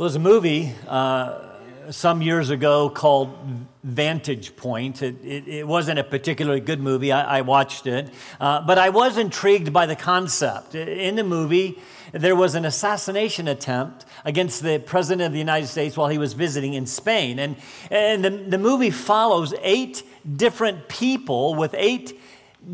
Well, 0.00 0.08
there's 0.08 0.16
a 0.16 0.18
movie 0.18 0.72
uh, 0.88 1.42
some 1.90 2.22
years 2.22 2.48
ago 2.48 2.88
called 2.88 3.36
Vantage 3.84 4.56
Point. 4.56 5.02
It, 5.02 5.22
it, 5.22 5.46
it, 5.46 5.68
wasn't 5.68 5.98
a 5.98 6.04
particularly 6.04 6.60
good 6.60 6.80
movie. 6.80 7.12
I, 7.12 7.40
I 7.40 7.40
watched 7.42 7.86
it. 7.86 8.08
Uh, 8.40 8.62
but 8.62 8.78
I 8.78 8.88
was 8.88 9.18
intrigued 9.18 9.74
by 9.74 9.84
the 9.84 9.94
concept. 9.94 10.74
In 10.74 11.16
the 11.16 11.22
movie, 11.22 11.78
there 12.12 12.34
was 12.34 12.54
an 12.54 12.64
assassination 12.64 13.46
attempt 13.46 14.06
against 14.24 14.62
the 14.62 14.78
President 14.78 15.26
of 15.26 15.32
the 15.34 15.38
United 15.38 15.66
States 15.66 15.98
while 15.98 16.08
he 16.08 16.16
was 16.16 16.32
visiting 16.32 16.72
in 16.72 16.86
Spain. 16.86 17.38
And, 17.38 17.56
and 17.90 18.24
the, 18.24 18.30
the 18.30 18.56
movie 18.56 18.88
follows 18.88 19.52
eight 19.60 20.02
different 20.34 20.88
people 20.88 21.56
with 21.56 21.74
eight 21.76 22.18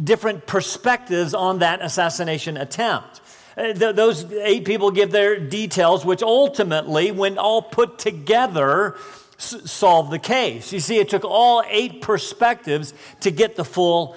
different 0.05 0.47
perspectives 0.47 1.35
on 1.35 1.59
that 1.59 1.83
assassination 1.83 2.57
attempt. 2.57 3.21
Uh, 3.57 3.73
those 3.73 4.31
eight 4.33 4.65
people 4.67 4.91
give 4.91 5.11
their 5.11 5.39
details, 5.39 6.05
which 6.05 6.23
ultimately, 6.23 7.11
when 7.11 7.39
all 7.39 7.63
put 7.63 7.99
together, 7.99 8.95
s- 9.39 9.71
solve 9.71 10.11
the 10.11 10.19
case. 10.19 10.73
You 10.73 10.81
see, 10.81 10.99
it 10.99 11.09
took 11.09 11.25
all 11.25 11.63
eight 11.67 12.03
perspectives 12.03 12.93
to 13.21 13.31
get 13.31 13.57
the 13.57 13.65
full 13.65 14.15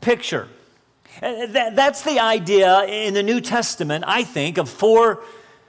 picture. 0.00 0.48
Uh, 1.22 1.46
that's 1.46 2.02
the 2.02 2.18
idea 2.18 2.82
in 2.84 3.14
the 3.14 3.22
New 3.22 3.40
Testament, 3.40 4.02
I 4.06 4.24
think, 4.24 4.58
of 4.58 4.68
four 4.68 5.22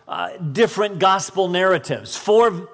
uh, 0.08 0.38
different 0.38 0.98
gospel 0.98 1.48
narratives, 1.50 2.16
four 2.16 2.68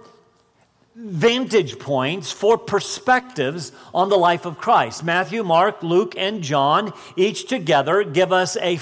vantage 0.96 1.80
points, 1.80 2.32
four 2.32 2.58
perspectives 2.58 3.71
on 3.94 4.10
the 4.10 4.18
life 4.18 4.46
of 4.46 4.58
Christ. 4.58 5.04
Matthew, 5.04 5.44
Mark, 5.44 5.84
Luke, 5.84 6.13
and 6.18 6.41
John, 6.41 6.94
each 7.16 7.48
together, 7.48 8.04
give 8.04 8.32
us 8.32 8.58
a 8.58 8.77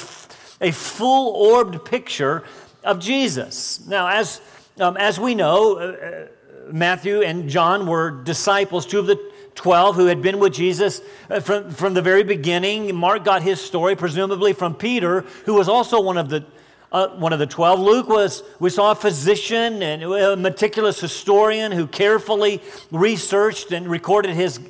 a 0.62 0.72
full 0.72 1.36
orbed 1.36 1.86
picture 1.86 2.44
of 2.84 3.00
Jesus. 3.00 3.86
Now, 3.88 4.08
as, 4.08 4.42
um, 4.80 4.98
as 4.98 5.20
we 5.20 5.36
know, 5.36 5.78
uh, 5.78 5.82
uh, 5.82 6.28
Matthew 6.72 7.22
and 7.22 7.50
John 7.50 7.88
were 7.88 8.12
disciples, 8.12 8.86
two 8.86 9.00
of 9.00 9.08
the 9.08 9.20
12 9.56 9.96
who 9.96 10.06
had 10.06 10.22
been 10.22 10.40
with 10.40 10.54
Jesus 10.54 11.02
uh, 11.30 11.40
from, 11.40 11.72
from 11.72 11.94
the 11.94 12.02
very 12.02 12.24
beginning. 12.24 12.96
Mark 12.96 13.24
got 13.24 13.42
his 13.42 13.60
story, 13.60 13.96
presumably 13.96 14.54
from 14.54 14.76
Peter, 14.76 15.22
who 15.46 15.54
was 15.54 15.68
also 15.68 16.00
one 16.02 16.18
of 16.18 16.30
the 16.30 16.46
uh, 16.92 17.10
one 17.18 17.34
of 17.34 17.40
the 17.40 17.46
12. 17.46 17.80
Luke 17.80 18.08
was, 18.08 18.44
we 18.60 18.70
saw 18.70 18.92
a 18.92 18.96
physician 18.96 19.84
and 19.84 20.04
a 20.04 20.38
meticulous 20.38 21.02
historian 21.02 21.72
who 21.74 21.86
carefully 21.86 22.62
researched 22.92 23.74
and 23.74 23.90
recorded 23.90 24.34
his, 24.34 24.62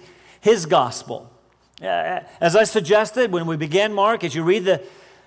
his 0.41 0.65
gospel. 0.65 1.31
Uh, 1.79 2.21
as 2.41 2.55
I 2.55 2.63
suggested 2.63 3.31
when 3.31 3.45
we 3.45 3.55
began 3.55 3.93
Mark, 3.93 4.23
as 4.23 4.33
you 4.33 4.43
read 4.43 4.65
the, 4.65 4.81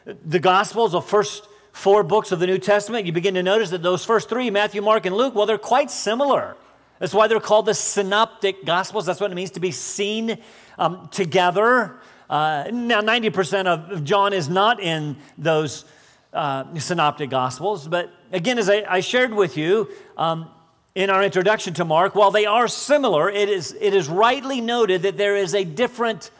the 0.05 0.39
Gospels, 0.39 0.93
the 0.93 1.01
first 1.01 1.47
four 1.73 2.03
books 2.03 2.33
of 2.33 2.41
the 2.41 2.47
New 2.47 2.59
Testament, 2.59 3.07
you 3.07 3.13
begin 3.13 3.35
to 3.35 3.43
notice 3.43 3.71
that 3.71 3.83
those 3.83 4.05
first 4.05 4.29
three, 4.29 4.51
Matthew, 4.51 4.83
Mark, 4.83 5.07
and 5.07 5.17
Luke, 5.17 5.35
well, 5.35 5.47
they're 5.47 5.59
quite 5.59 5.91
similar. 5.91 6.57
That's 6.99 7.15
why 7.15 7.29
they're 7.29 7.41
called 7.41 7.67
the 7.67 7.75
synoptic 7.75 8.65
Gospels. 8.65 9.07
That's 9.07 9.21
what 9.21 9.31
it 9.31 9.35
means 9.35 9.53
to 9.53 9.61
be 9.61 9.71
seen 9.71 10.39
um, 10.79 11.09
together. 11.11 12.01
Uh, 12.29 12.69
now, 12.73 13.01
90% 13.01 13.67
of 13.67 14.05
John 14.05 14.33
is 14.33 14.49
not 14.49 14.81
in 14.81 15.17
those 15.39 15.85
uh, 16.33 16.79
synoptic 16.79 17.31
Gospels, 17.31 17.89
but 17.89 18.13
again, 18.33 18.59
as 18.59 18.69
I, 18.69 18.85
I 18.89 19.01
shared 19.01 19.33
with 19.35 19.57
you, 19.57 19.89
um, 20.17 20.51
in 20.95 21.09
our 21.09 21.23
introduction 21.23 21.73
to 21.75 21.85
Mark, 21.85 22.15
while 22.15 22.31
they 22.31 22.47
are 22.47 22.69
similar, 22.69 23.31
it 23.31 23.49
is, 23.49 23.77
it 23.81 23.95
is 23.95 24.09
rightly 24.09 24.61
noted 24.61 25.03
that 25.03 25.17
there 25.17 25.37
is 25.37 25.55
a 25.55 25.65
different 25.65 26.31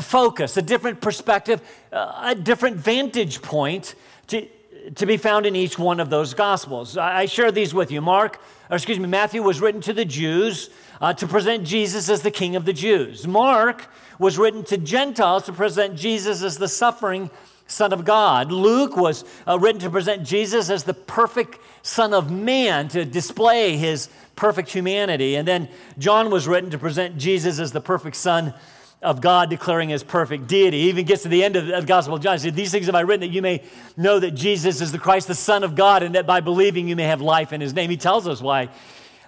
focus, 0.00 0.56
a 0.56 0.62
different 0.62 1.00
perspective, 1.00 1.60
a 1.92 2.34
different 2.34 2.76
vantage 2.76 3.42
point 3.42 3.94
to, 4.28 4.46
to 4.94 5.06
be 5.06 5.16
found 5.16 5.46
in 5.46 5.54
each 5.54 5.78
one 5.78 6.00
of 6.00 6.10
those 6.10 6.34
gospels. 6.34 6.96
I 6.96 7.26
share 7.26 7.52
these 7.52 7.74
with 7.74 7.90
you. 7.90 8.00
Mark, 8.00 8.40
or 8.70 8.76
excuse 8.76 8.98
me, 8.98 9.06
Matthew 9.06 9.42
was 9.42 9.60
written 9.60 9.80
to 9.82 9.92
the 9.92 10.04
Jews 10.04 10.70
uh, 11.00 11.14
to 11.14 11.26
present 11.26 11.64
Jesus 11.64 12.08
as 12.08 12.22
the 12.22 12.30
King 12.30 12.56
of 12.56 12.64
the 12.64 12.72
Jews. 12.72 13.26
Mark 13.26 13.88
was 14.18 14.36
written 14.36 14.64
to 14.64 14.76
Gentiles 14.76 15.44
to 15.44 15.52
present 15.52 15.96
Jesus 15.96 16.42
as 16.42 16.58
the 16.58 16.68
suffering 16.68 17.30
Son 17.68 17.92
of 17.92 18.04
God. 18.04 18.50
Luke 18.50 18.96
was 18.96 19.24
uh, 19.46 19.58
written 19.58 19.80
to 19.82 19.90
present 19.90 20.24
Jesus 20.24 20.70
as 20.70 20.84
the 20.84 20.94
perfect 20.94 21.58
Son 21.82 22.12
of 22.14 22.30
Man 22.30 22.88
to 22.88 23.04
display 23.04 23.76
his 23.76 24.08
perfect 24.36 24.70
humanity. 24.70 25.36
And 25.36 25.46
then 25.46 25.68
John 25.98 26.30
was 26.30 26.48
written 26.48 26.70
to 26.70 26.78
present 26.78 27.18
Jesus 27.18 27.58
as 27.58 27.72
the 27.72 27.80
perfect 27.80 28.16
Son 28.16 28.54
of 29.00 29.20
God 29.20 29.48
declaring 29.48 29.90
his 29.90 30.02
perfect 30.02 30.48
deity. 30.48 30.82
He 30.82 30.88
even 30.88 31.04
gets 31.04 31.22
to 31.22 31.28
the 31.28 31.44
end 31.44 31.56
of 31.56 31.66
the 31.66 31.82
Gospel 31.82 32.16
of 32.16 32.22
John. 32.22 32.34
He 32.34 32.40
said, 32.40 32.56
These 32.56 32.72
things 32.72 32.86
have 32.86 32.94
I 32.94 33.00
written 33.00 33.20
that 33.20 33.34
you 33.34 33.42
may 33.42 33.62
know 33.96 34.18
that 34.18 34.32
Jesus 34.32 34.80
is 34.80 34.90
the 34.90 34.98
Christ, 34.98 35.28
the 35.28 35.34
Son 35.34 35.62
of 35.62 35.76
God, 35.76 36.02
and 36.02 36.14
that 36.14 36.26
by 36.26 36.40
believing 36.40 36.88
you 36.88 36.96
may 36.96 37.04
have 37.04 37.20
life 37.20 37.52
in 37.52 37.60
his 37.60 37.74
name. 37.74 37.90
He 37.90 37.96
tells 37.96 38.26
us 38.26 38.40
why 38.40 38.70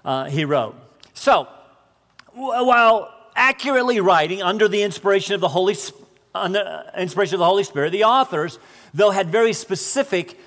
uh, 0.04 0.24
he 0.24 0.44
wrote. 0.44 0.74
So, 1.14 1.46
while 2.32 3.14
accurately 3.36 4.00
writing 4.00 4.42
under 4.42 4.66
the 4.66 4.82
inspiration 4.82 5.34
of 5.34 5.40
the 5.40 5.48
Holy 5.48 5.76
under 6.34 6.84
inspiration 6.96 7.34
of 7.34 7.40
the 7.40 7.46
Holy 7.46 7.64
Spirit, 7.64 7.90
the 7.90 8.04
authors, 8.04 8.58
though, 8.94 9.10
had 9.10 9.28
very 9.30 9.52
specific 9.52 10.38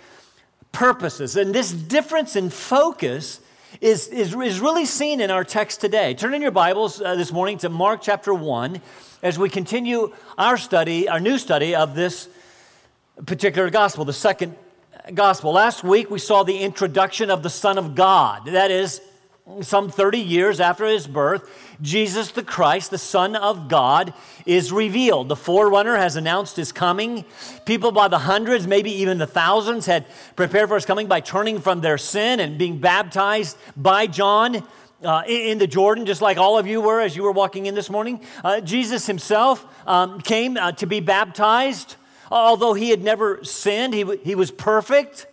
purposes. 0.71 1.35
And 1.35 1.53
this 1.53 1.71
difference 1.71 2.35
in 2.35 2.49
focus 2.49 3.39
is, 3.81 4.07
is, 4.07 4.35
is 4.35 4.59
really 4.59 4.85
seen 4.85 5.21
in 5.21 5.31
our 5.31 5.43
text 5.43 5.81
today. 5.81 6.13
Turn 6.13 6.33
in 6.33 6.41
your 6.41 6.51
Bibles 6.51 7.01
uh, 7.01 7.15
this 7.15 7.31
morning 7.31 7.57
to 7.59 7.69
Mark 7.69 8.01
chapter 8.01 8.33
1 8.33 8.81
as 9.21 9.39
we 9.39 9.49
continue 9.49 10.13
our 10.37 10.57
study, 10.57 11.09
our 11.09 11.19
new 11.19 11.37
study 11.37 11.75
of 11.75 11.95
this 11.95 12.29
particular 13.25 13.69
gospel, 13.69 14.05
the 14.05 14.13
second 14.13 14.55
gospel. 15.13 15.53
Last 15.53 15.83
week 15.83 16.09
we 16.09 16.19
saw 16.19 16.43
the 16.43 16.59
introduction 16.59 17.29
of 17.29 17.43
the 17.43 17.49
Son 17.49 17.77
of 17.77 17.95
God. 17.95 18.45
That 18.45 18.71
is, 18.71 19.01
some 19.61 19.89
30 19.89 20.19
years 20.19 20.59
after 20.61 20.85
his 20.85 21.05
birth, 21.05 21.49
Jesus 21.81 22.31
the 22.31 22.43
Christ, 22.43 22.91
the 22.91 22.97
Son 22.97 23.35
of 23.35 23.67
God, 23.67 24.13
is 24.45 24.71
revealed. 24.71 25.27
The 25.27 25.35
forerunner 25.35 25.97
has 25.97 26.15
announced 26.15 26.55
his 26.55 26.71
coming. 26.71 27.25
People 27.65 27.91
by 27.91 28.07
the 28.07 28.19
hundreds, 28.19 28.67
maybe 28.67 28.91
even 28.91 29.17
the 29.17 29.27
thousands, 29.27 29.85
had 29.85 30.05
prepared 30.37 30.69
for 30.69 30.75
his 30.75 30.85
coming 30.85 31.07
by 31.07 31.19
turning 31.19 31.59
from 31.59 31.81
their 31.81 31.97
sin 31.97 32.39
and 32.39 32.57
being 32.57 32.79
baptized 32.79 33.57
by 33.75 34.07
John 34.07 34.65
uh, 35.03 35.23
in 35.27 35.57
the 35.57 35.67
Jordan, 35.67 36.05
just 36.05 36.21
like 36.21 36.37
all 36.37 36.57
of 36.57 36.65
you 36.65 36.79
were 36.79 37.01
as 37.01 37.15
you 37.15 37.23
were 37.23 37.31
walking 37.33 37.65
in 37.65 37.75
this 37.75 37.89
morning. 37.89 38.21
Uh, 38.45 38.61
Jesus 38.61 39.05
himself 39.05 39.65
um, 39.85 40.21
came 40.21 40.55
uh, 40.55 40.71
to 40.73 40.85
be 40.85 41.01
baptized. 41.01 41.97
Although 42.31 42.73
he 42.73 42.89
had 42.89 43.03
never 43.03 43.43
sinned, 43.43 43.93
he, 43.93 44.01
w- 44.01 44.19
he 44.23 44.35
was 44.35 44.51
perfect 44.51 45.27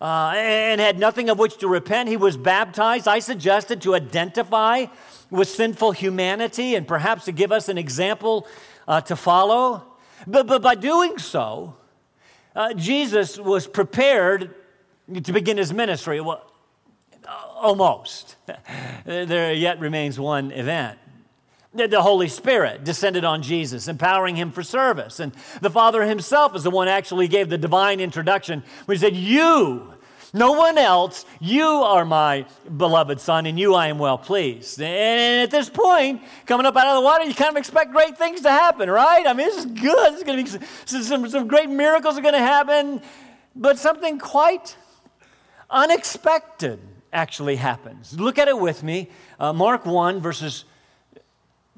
uh, 0.00 0.32
and 0.34 0.80
had 0.80 0.98
nothing 0.98 1.28
of 1.28 1.38
which 1.38 1.58
to 1.58 1.68
repent. 1.68 2.08
He 2.08 2.16
was 2.16 2.36
baptized. 2.36 3.06
I 3.06 3.18
suggested 3.18 3.82
to 3.82 3.94
identify 3.94 4.86
with 5.30 5.48
sinful 5.48 5.92
humanity 5.92 6.74
and 6.74 6.86
perhaps 6.86 7.24
to 7.26 7.32
give 7.32 7.52
us 7.52 7.68
an 7.68 7.78
example 7.78 8.46
uh, 8.88 9.00
to 9.02 9.16
follow. 9.16 9.84
But, 10.26 10.46
but 10.46 10.62
by 10.62 10.74
doing 10.74 11.18
so, 11.18 11.76
uh, 12.56 12.74
Jesus 12.74 13.38
was 13.38 13.66
prepared 13.66 14.54
to 15.22 15.32
begin 15.32 15.56
his 15.56 15.72
ministry. 15.72 16.20
Well, 16.20 16.50
Almost. 17.56 18.36
there 19.04 19.52
yet 19.52 19.80
remains 19.80 20.18
one 20.18 20.50
event. 20.52 20.98
The 21.72 22.02
Holy 22.02 22.26
Spirit 22.26 22.82
descended 22.82 23.24
on 23.24 23.42
Jesus, 23.42 23.86
empowering 23.86 24.34
him 24.34 24.50
for 24.50 24.62
service. 24.62 25.20
And 25.20 25.32
the 25.60 25.70
Father 25.70 26.04
himself 26.04 26.56
is 26.56 26.64
the 26.64 26.70
one 26.70 26.88
actually 26.88 27.28
gave 27.28 27.48
the 27.48 27.58
divine 27.58 28.00
introduction 28.00 28.64
when 28.86 28.96
he 28.96 29.00
said, 29.00 29.14
You, 29.14 29.94
no 30.32 30.52
one 30.52 30.78
else, 30.78 31.24
you 31.40 31.64
are 31.64 32.04
my 32.04 32.46
beloved 32.76 33.20
Son, 33.20 33.46
and 33.46 33.58
you 33.58 33.74
I 33.74 33.86
am 33.86 33.98
well 33.98 34.18
pleased. 34.18 34.80
And 34.80 35.42
at 35.42 35.52
this 35.52 35.68
point, 35.68 36.22
coming 36.44 36.66
up 36.66 36.76
out 36.76 36.88
of 36.88 36.96
the 36.96 37.00
water, 37.02 37.24
you 37.24 37.34
kind 37.34 37.50
of 37.52 37.56
expect 37.56 37.92
great 37.92 38.18
things 38.18 38.40
to 38.40 38.50
happen, 38.50 38.90
right? 38.90 39.24
I 39.24 39.32
mean, 39.32 39.46
this 39.46 39.58
is 39.58 39.66
good. 39.66 40.14
There's 40.14 40.24
going 40.24 40.44
to 40.44 40.58
be 40.58 40.66
some, 40.86 41.02
some, 41.02 41.28
some 41.28 41.48
great 41.48 41.70
miracles 41.70 42.18
are 42.18 42.22
going 42.22 42.34
to 42.34 42.40
happen, 42.40 43.00
but 43.54 43.78
something 43.78 44.18
quite 44.18 44.76
unexpected 45.68 46.80
actually 47.12 47.56
happens. 47.56 48.18
Look 48.18 48.38
at 48.38 48.48
it 48.48 48.58
with 48.58 48.82
me. 48.82 49.08
Uh, 49.38 49.52
Mark 49.52 49.86
1, 49.86 50.20
verses 50.20 50.64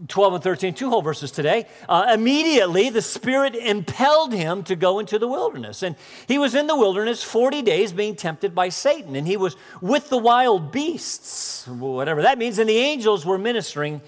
12 0.09 0.35
and 0.35 0.43
13, 0.43 0.75
two 0.75 0.91
whole 0.91 1.03
verses 1.03 1.31
today. 1.31 1.67
Uh, 1.89 2.11
immediately, 2.13 2.91
the 2.91 3.03
Spirit 3.03 3.55
impelled 3.55 4.33
him 4.33 4.63
to 4.65 4.75
go 4.75 4.99
into 4.99 5.19
the 5.19 5.29
wilderness. 5.29 5.83
And 5.83 5.97
he 6.27 6.39
was 6.39 6.55
in 6.55 6.67
the 6.67 6.77
wilderness 6.77 7.23
40 7.23 7.63
days 7.63 7.93
being 7.93 8.17
tempted 8.17 8.55
by 8.55 8.69
Satan. 8.69 9.15
And 9.15 9.27
he 9.27 9.37
was 9.37 9.57
with 9.81 10.09
the 10.09 10.19
wild 10.19 10.73
beasts, 10.73 11.67
whatever 11.69 12.23
that 12.23 12.39
means. 12.39 12.59
And 12.59 12.69
the 12.69 12.79
angels 12.79 13.25
were 13.25 13.39
ministering 13.39 14.01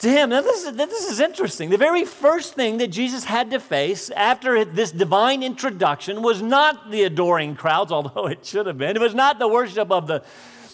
to 0.00 0.08
him. 0.08 0.30
Now, 0.30 0.40
this 0.40 0.64
is, 0.64 0.74
this 0.76 1.10
is 1.10 1.20
interesting. 1.20 1.70
The 1.70 1.76
very 1.76 2.04
first 2.04 2.54
thing 2.54 2.78
that 2.78 2.88
Jesus 2.88 3.24
had 3.24 3.50
to 3.50 3.60
face 3.60 4.10
after 4.10 4.64
this 4.64 4.90
divine 4.90 5.42
introduction 5.42 6.22
was 6.22 6.42
not 6.42 6.90
the 6.90 7.04
adoring 7.04 7.54
crowds, 7.54 7.92
although 7.92 8.26
it 8.26 8.44
should 8.44 8.66
have 8.66 8.78
been. 8.78 8.96
It 8.96 9.02
was 9.02 9.14
not 9.14 9.38
the 9.38 9.48
worship 9.48 9.90
of 9.92 10.06
the, 10.06 10.24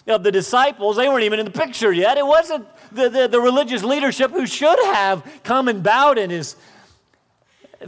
of 0.07 0.23
the 0.23 0.31
disciples. 0.31 0.97
They 0.97 1.09
weren't 1.09 1.25
even 1.25 1.41
in 1.41 1.47
the 1.47 1.51
picture 1.51 1.93
yet. 1.93 2.17
It 2.17 2.27
wasn't 2.27 2.67
the, 2.93 3.09
the, 3.09 3.29
the 3.29 3.41
religious 3.41 3.83
leadership 3.83 4.31
who 4.31 4.47
should 4.47 4.79
have 4.87 5.41
come 5.43 5.69
and 5.69 5.83
bowed 5.83 6.19
in 6.19 6.31
his 6.31 6.57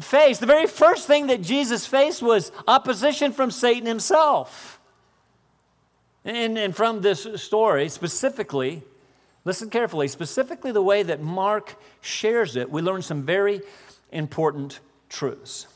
face. 0.01 0.39
The 0.39 0.47
very 0.47 0.67
first 0.67 1.07
thing 1.07 1.29
that 1.29 1.43
Jesus 1.43 1.87
faced 1.87 2.23
was 2.23 2.53
opposition 2.67 3.33
from 3.33 3.51
Satan 3.51 3.87
himself. 3.87 4.81
And, 6.25 6.59
and 6.59 6.75
from 6.75 7.01
this 7.01 7.27
story, 7.37 7.89
specifically, 7.89 8.83
listen 9.45 9.71
carefully, 9.71 10.09
specifically 10.09 10.73
the 10.73 10.83
way 10.83 11.03
that 11.05 11.23
Mark 11.23 11.77
shares 12.01 12.57
it, 12.57 12.71
we 12.71 12.83
learn 12.83 13.01
some 13.01 13.23
very 13.23 13.63
important 14.13 14.81
truths. 15.09 15.67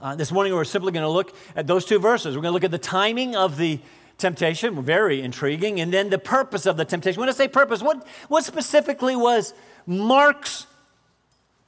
Uh, 0.00 0.14
this 0.14 0.32
morning, 0.32 0.52
we're 0.52 0.64
simply 0.64 0.92
going 0.92 1.04
to 1.04 1.08
look 1.08 1.34
at 1.54 1.66
those 1.66 1.84
two 1.84 1.98
verses. 1.98 2.34
We're 2.34 2.42
going 2.42 2.50
to 2.50 2.54
look 2.54 2.64
at 2.64 2.70
the 2.70 2.78
timing 2.78 3.36
of 3.36 3.56
the 3.56 3.80
temptation, 4.20 4.82
very 4.82 5.20
intriguing, 5.20 5.80
and 5.80 5.92
then 5.92 6.10
the 6.10 6.18
purpose 6.18 6.66
of 6.66 6.76
the 6.76 6.84
temptation. 6.84 7.18
When 7.18 7.28
I 7.28 7.32
say 7.32 7.48
purpose, 7.48 7.82
what, 7.82 8.06
what 8.28 8.44
specifically 8.44 9.16
was 9.16 9.54
Mark's 9.86 10.66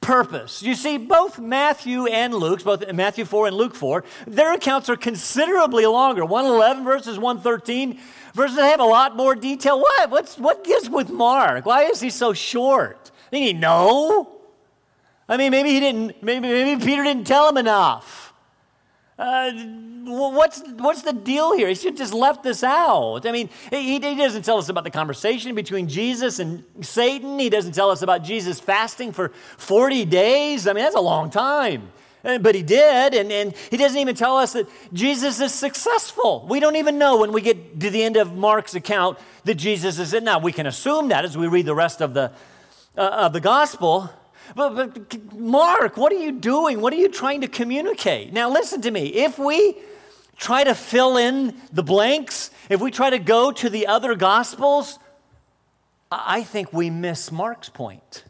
purpose? 0.01 0.63
You 0.63 0.75
see, 0.75 0.99
both 0.99 1.39
Matthew 1.39 2.07
and 2.07 2.35
Luke's, 2.35 2.63
both 2.63 2.93
Matthew 2.93 3.25
4 3.25 3.49
and 3.49 3.57
Luke 3.57 3.75
4, 3.75 4.05
their 4.27 4.53
accounts 4.53 4.89
are 4.89 4.97
considerably 4.97 5.87
longer. 5.87 6.25
111 6.25 6.85
verses 6.85 7.19
113 7.19 7.99
verses 8.35 8.57
that 8.57 8.71
have 8.71 8.81
a 8.81 8.85
lot 8.85 9.17
more 9.17 9.35
detail. 9.35 9.81
What? 9.81 10.11
What's, 10.11 10.39
what 10.39 10.63
gives 10.63 10.89
with 10.89 11.11
Mark? 11.11 11.67
Why 11.67 11.85
is 11.85 12.01
he 12.01 12.11
so 12.11 12.33
short? 12.33 13.11
Did 13.33 13.41
he 13.41 13.53
know? 13.53 14.29
I 15.29 15.37
mean, 15.39 15.51
maybe 15.51 15.71
he 15.71 15.81
didn't, 15.81 16.23
maybe, 16.23 16.49
maybe 16.49 16.85
Peter 16.85 17.03
didn't 17.03 17.27
tell 17.27 17.49
him 17.49 17.57
enough. 17.57 18.22
Uh, 19.23 19.53
what's, 20.05 20.61
what's 20.79 21.03
the 21.03 21.13
deal 21.13 21.57
here? 21.57 21.69
He 21.69 21.77
should 21.77 21.93
have 21.93 21.97
just 21.97 22.13
left 22.13 22.43
this 22.43 22.65
out. 22.65 23.25
I 23.25 23.31
mean, 23.31 23.51
he, 23.71 24.01
he 24.01 24.17
doesn't 24.17 24.45
tell 24.45 24.59
us 24.59 24.69
about 24.69 24.83
the 24.83 24.91
conversation 24.91 25.55
between 25.55 25.89
Jesus 25.89 26.41
and 26.41 26.65
Satan. 26.81 27.39
He 27.39 27.49
doesn't 27.49 27.71
tell 27.71 27.89
us 27.93 28.03
about 28.03 28.25
Jesus 28.25 28.59
fasting 28.59 29.13
for 29.13 29.29
40 29.59 30.07
days. 30.07 30.67
I 30.67 30.73
mean, 30.73 30.83
that's 30.83 30.97
a 30.97 31.01
long 31.01 31.31
time. 31.31 31.93
Uh, 32.25 32.39
but 32.39 32.57
he 32.57 32.65
did, 32.65 33.15
and, 33.15 33.31
and 33.31 33.55
he 33.71 33.77
doesn't 33.77 33.99
even 33.99 34.17
tell 34.17 34.39
us 34.39 34.55
that 34.55 34.69
Jesus 34.93 35.39
is 35.41 35.55
successful. 35.55 36.45
We 36.51 36.59
don't 36.59 36.77
even 36.77 36.99
know 36.99 37.19
when 37.19 37.31
we 37.31 37.43
get 37.43 37.79
to 37.79 37.91
the 37.91 38.03
end 38.03 38.17
of 38.17 38.37
Mark's 38.37 38.75
account 38.75 39.19
that 39.45 39.55
Jesus 39.55 40.01
is 40.01 40.15
in. 40.15 40.25
Now, 40.25 40.41
we 40.41 40.51
can 40.51 40.67
assume 40.67 41.09
that 41.09 41.25
as 41.25 41.39
we 41.39 41.47
read 41.47 41.67
the 41.67 41.77
rest 41.77 42.01
of 42.01 42.13
the, 42.13 42.33
uh, 42.97 43.01
of 43.01 43.33
the 43.33 43.41
gospel. 43.41 44.11
But, 44.55 44.75
but 44.75 45.33
Mark, 45.35 45.97
what 45.97 46.13
are 46.13 46.19
you 46.19 46.33
doing? 46.33 46.81
What 46.81 46.93
are 46.93 46.97
you 46.97 47.09
trying 47.09 47.41
to 47.43 47.49
communicate? 47.49 48.33
Now, 48.33 48.51
listen 48.51 48.81
to 48.83 48.91
me. 48.91 49.07
If 49.07 49.39
we 49.39 49.77
try 50.37 50.65
to 50.65 50.75
fill 50.75 51.17
in 51.17 51.55
the 51.73 51.83
blanks, 51.83 52.51
if 52.69 52.81
we 52.81 52.91
try 52.91 53.11
to 53.11 53.19
go 53.19 53.53
to 53.53 53.71
the 53.71 53.87
other 53.87 54.15
gospels, 54.15 54.99
I 56.11 56.43
think 56.43 56.73
we 56.73 56.91
miss 56.91 57.33
Mark's 57.33 57.69
point. 57.69 58.25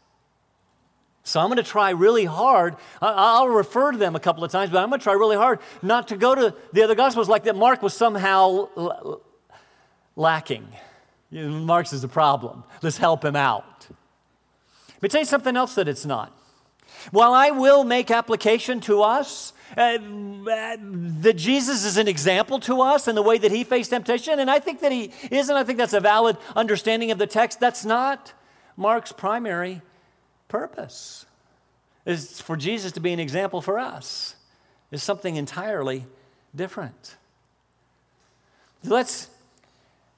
So 1.24 1.40
I'm 1.40 1.46
going 1.46 1.56
to 1.56 1.62
try 1.62 1.90
really 1.90 2.24
hard. 2.24 2.76
I'll 3.00 3.48
refer 3.48 3.92
to 3.92 3.98
them 3.98 4.16
a 4.16 4.20
couple 4.20 4.42
of 4.42 4.50
times, 4.50 4.70
but 4.70 4.82
I'm 4.82 4.88
going 4.88 4.98
to 4.98 5.04
try 5.04 5.12
really 5.12 5.36
hard 5.36 5.60
not 5.80 6.08
to 6.08 6.16
go 6.16 6.34
to 6.34 6.54
the 6.72 6.82
other 6.82 6.94
gospels 6.94 7.28
like 7.28 7.44
that 7.44 7.56
Mark 7.56 7.80
was 7.80 7.94
somehow 7.94 8.68
lacking. 10.16 10.66
Mark's 11.30 11.92
is 11.92 12.02
the 12.02 12.08
problem. 12.08 12.64
Let's 12.82 12.98
help 12.98 13.24
him 13.24 13.36
out. 13.36 13.64
Tell 15.08 15.20
you 15.20 15.26
something 15.26 15.56
else 15.56 15.74
that 15.74 15.88
it's 15.88 16.06
not. 16.06 16.36
While 17.10 17.32
I 17.32 17.50
will 17.50 17.84
make 17.84 18.10
application 18.10 18.80
to 18.82 19.02
us, 19.02 19.52
uh, 19.76 19.98
that 19.98 21.34
Jesus 21.36 21.84
is 21.84 21.96
an 21.96 22.06
example 22.06 22.60
to 22.60 22.82
us 22.82 23.08
in 23.08 23.14
the 23.14 23.22
way 23.22 23.38
that 23.38 23.50
he 23.50 23.64
faced 23.64 23.90
temptation, 23.90 24.38
and 24.38 24.50
I 24.50 24.58
think 24.58 24.80
that 24.80 24.92
he 24.92 25.12
is, 25.30 25.48
and 25.48 25.58
I 25.58 25.64
think 25.64 25.78
that's 25.78 25.94
a 25.94 26.00
valid 26.00 26.36
understanding 26.54 27.10
of 27.10 27.18
the 27.18 27.26
text. 27.26 27.58
That's 27.58 27.84
not 27.84 28.32
Mark's 28.76 29.12
primary 29.12 29.82
purpose. 30.48 31.26
Is 32.04 32.40
for 32.40 32.56
Jesus 32.56 32.92
to 32.92 33.00
be 33.00 33.12
an 33.12 33.20
example 33.20 33.60
for 33.60 33.78
us. 33.78 34.36
Is 34.90 35.02
something 35.02 35.36
entirely 35.36 36.06
different. 36.54 37.16
Let's 38.84 39.28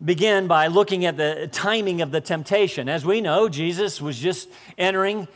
begin 0.02 0.46
by 0.46 0.68
looking 0.68 1.04
at 1.04 1.16
the 1.16 1.48
timing 1.52 2.00
of 2.00 2.10
the 2.10 2.20
temptation. 2.20 2.88
As 2.88 3.04
we 3.04 3.20
know, 3.20 3.48
Jesus 3.48 4.00
was 4.00 4.18
just 4.18 4.48
entering 4.78 5.28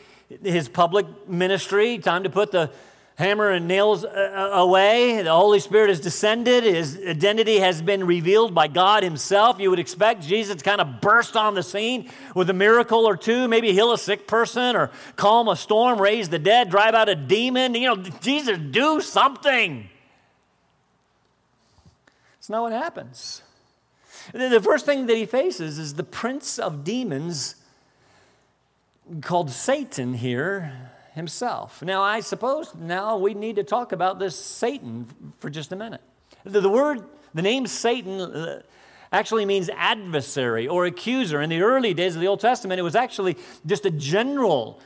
his 0.43 0.69
public 0.69 1.05
ministry, 1.27 1.97
time 1.97 2.23
to 2.23 2.29
put 2.29 2.51
the 2.51 2.71
hammer 3.19 3.49
and 3.49 3.67
nails 3.67 4.05
uh, 4.05 4.07
uh, 4.07 4.61
away. 4.61 5.21
The 5.21 5.31
Holy 5.31 5.59
Spirit 5.59 5.89
has 5.89 5.99
descended. 5.99 6.63
His 6.63 6.97
identity 7.05 7.59
has 7.59 7.81
been 7.81 8.05
revealed 8.05 8.55
by 8.55 8.67
God 8.67 9.03
Himself. 9.03 9.59
You 9.59 9.69
would 9.71 9.79
expect 9.79 10.23
Jesus 10.23 10.55
to 10.55 10.63
kind 10.63 10.79
of 10.79 11.01
burst 11.01 11.35
on 11.35 11.53
the 11.53 11.61
scene 11.61 12.09
with 12.33 12.49
a 12.49 12.53
miracle 12.53 13.05
or 13.05 13.17
two, 13.17 13.49
maybe 13.49 13.73
heal 13.73 13.91
a 13.91 13.97
sick 13.97 14.25
person 14.25 14.75
or 14.75 14.89
calm 15.17 15.49
a 15.49 15.55
storm, 15.57 15.99
raise 15.99 16.29
the 16.29 16.39
dead, 16.39 16.69
drive 16.69 16.95
out 16.95 17.09
a 17.09 17.15
demon. 17.15 17.75
You 17.75 17.93
know, 17.93 17.97
Jesus, 17.97 18.57
do 18.57 19.01
something. 19.01 19.89
It's 22.37 22.49
not 22.49 22.61
what 22.61 22.71
happens. 22.71 23.41
The 24.33 24.61
first 24.61 24.85
thing 24.85 25.07
that 25.07 25.17
he 25.17 25.25
faces 25.25 25.79
is 25.79 25.95
the 25.95 26.03
prince 26.03 26.59
of 26.59 26.83
demons 26.83 27.55
called 29.21 29.49
Satan 29.49 30.13
here 30.13 30.91
himself. 31.15 31.81
Now, 31.81 32.01
I 32.01 32.19
suppose 32.19 32.73
now 32.75 33.17
we 33.17 33.33
need 33.33 33.55
to 33.55 33.63
talk 33.63 33.91
about 33.91 34.19
this 34.19 34.35
Satan 34.35 35.07
for 35.39 35.49
just 35.49 35.71
a 35.71 35.75
minute. 35.75 36.01
The, 36.43 36.61
the 36.61 36.69
word, 36.69 37.03
the 37.33 37.41
name 37.41 37.65
Satan 37.67 38.21
uh, 38.21 38.61
actually 39.11 39.45
means 39.45 39.69
adversary 39.69 40.67
or 40.67 40.85
accuser. 40.85 41.41
In 41.41 41.49
the 41.49 41.61
early 41.61 41.93
days 41.93 42.15
of 42.15 42.21
the 42.21 42.27
Old 42.27 42.39
Testament, 42.39 42.79
it 42.79 42.83
was 42.83 42.95
actually 42.95 43.37
just 43.65 43.85
a 43.85 43.91
general 43.91 44.79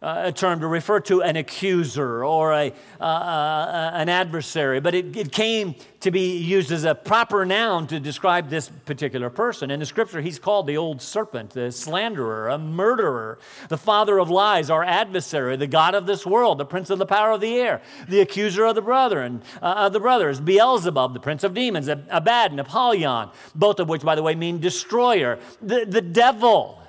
uh, 0.00 0.22
a 0.26 0.32
term 0.32 0.60
to 0.60 0.66
refer 0.68 1.00
to 1.00 1.22
an 1.22 1.34
accuser 1.34 2.24
or 2.24 2.52
a, 2.52 2.72
uh, 3.00 3.04
uh, 3.04 3.90
an 3.94 4.08
adversary, 4.08 4.78
but 4.78 4.94
it, 4.94 5.16
it, 5.16 5.32
came 5.32 5.74
to 5.98 6.12
be 6.12 6.38
used 6.38 6.70
as 6.70 6.84
a 6.84 6.94
proper 6.94 7.44
noun 7.44 7.84
to 7.84 7.98
describe 7.98 8.48
this 8.48 8.68
particular 8.68 9.28
person. 9.28 9.72
In 9.72 9.80
the 9.80 9.86
scripture, 9.86 10.20
he's 10.20 10.38
called 10.38 10.68
the 10.68 10.76
old 10.76 11.02
serpent, 11.02 11.50
the 11.50 11.72
slanderer, 11.72 12.48
a 12.48 12.58
murderer, 12.58 13.40
the 13.68 13.76
father 13.76 14.18
of 14.18 14.30
lies, 14.30 14.70
our 14.70 14.84
adversary, 14.84 15.56
the 15.56 15.66
God 15.66 15.96
of 15.96 16.06
this 16.06 16.24
world, 16.24 16.58
the 16.58 16.64
prince 16.64 16.90
of 16.90 17.00
the 17.00 17.06
power 17.06 17.32
of 17.32 17.40
the 17.40 17.56
air, 17.56 17.82
the 18.08 18.20
accuser 18.20 18.66
of 18.66 18.76
the 18.76 18.82
brethren, 18.82 19.42
uh, 19.60 19.74
of 19.78 19.92
the 19.92 20.00
brothers, 20.00 20.40
Beelzebub, 20.40 21.12
the 21.12 21.20
prince 21.20 21.42
of 21.42 21.54
demons, 21.54 21.88
Abaddon, 21.88 22.60
Apollyon, 22.60 23.30
both 23.56 23.80
of 23.80 23.88
which, 23.88 24.02
by 24.02 24.14
the 24.14 24.22
way, 24.22 24.36
mean 24.36 24.60
destroyer, 24.60 25.40
the, 25.60 25.84
the 25.84 26.02
devil. 26.02 26.80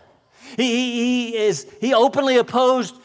He, 0.56 1.31
he, 1.31 1.38
is, 1.38 1.67
he 1.81 1.94
openly 1.94 2.38
opposed 2.38 2.95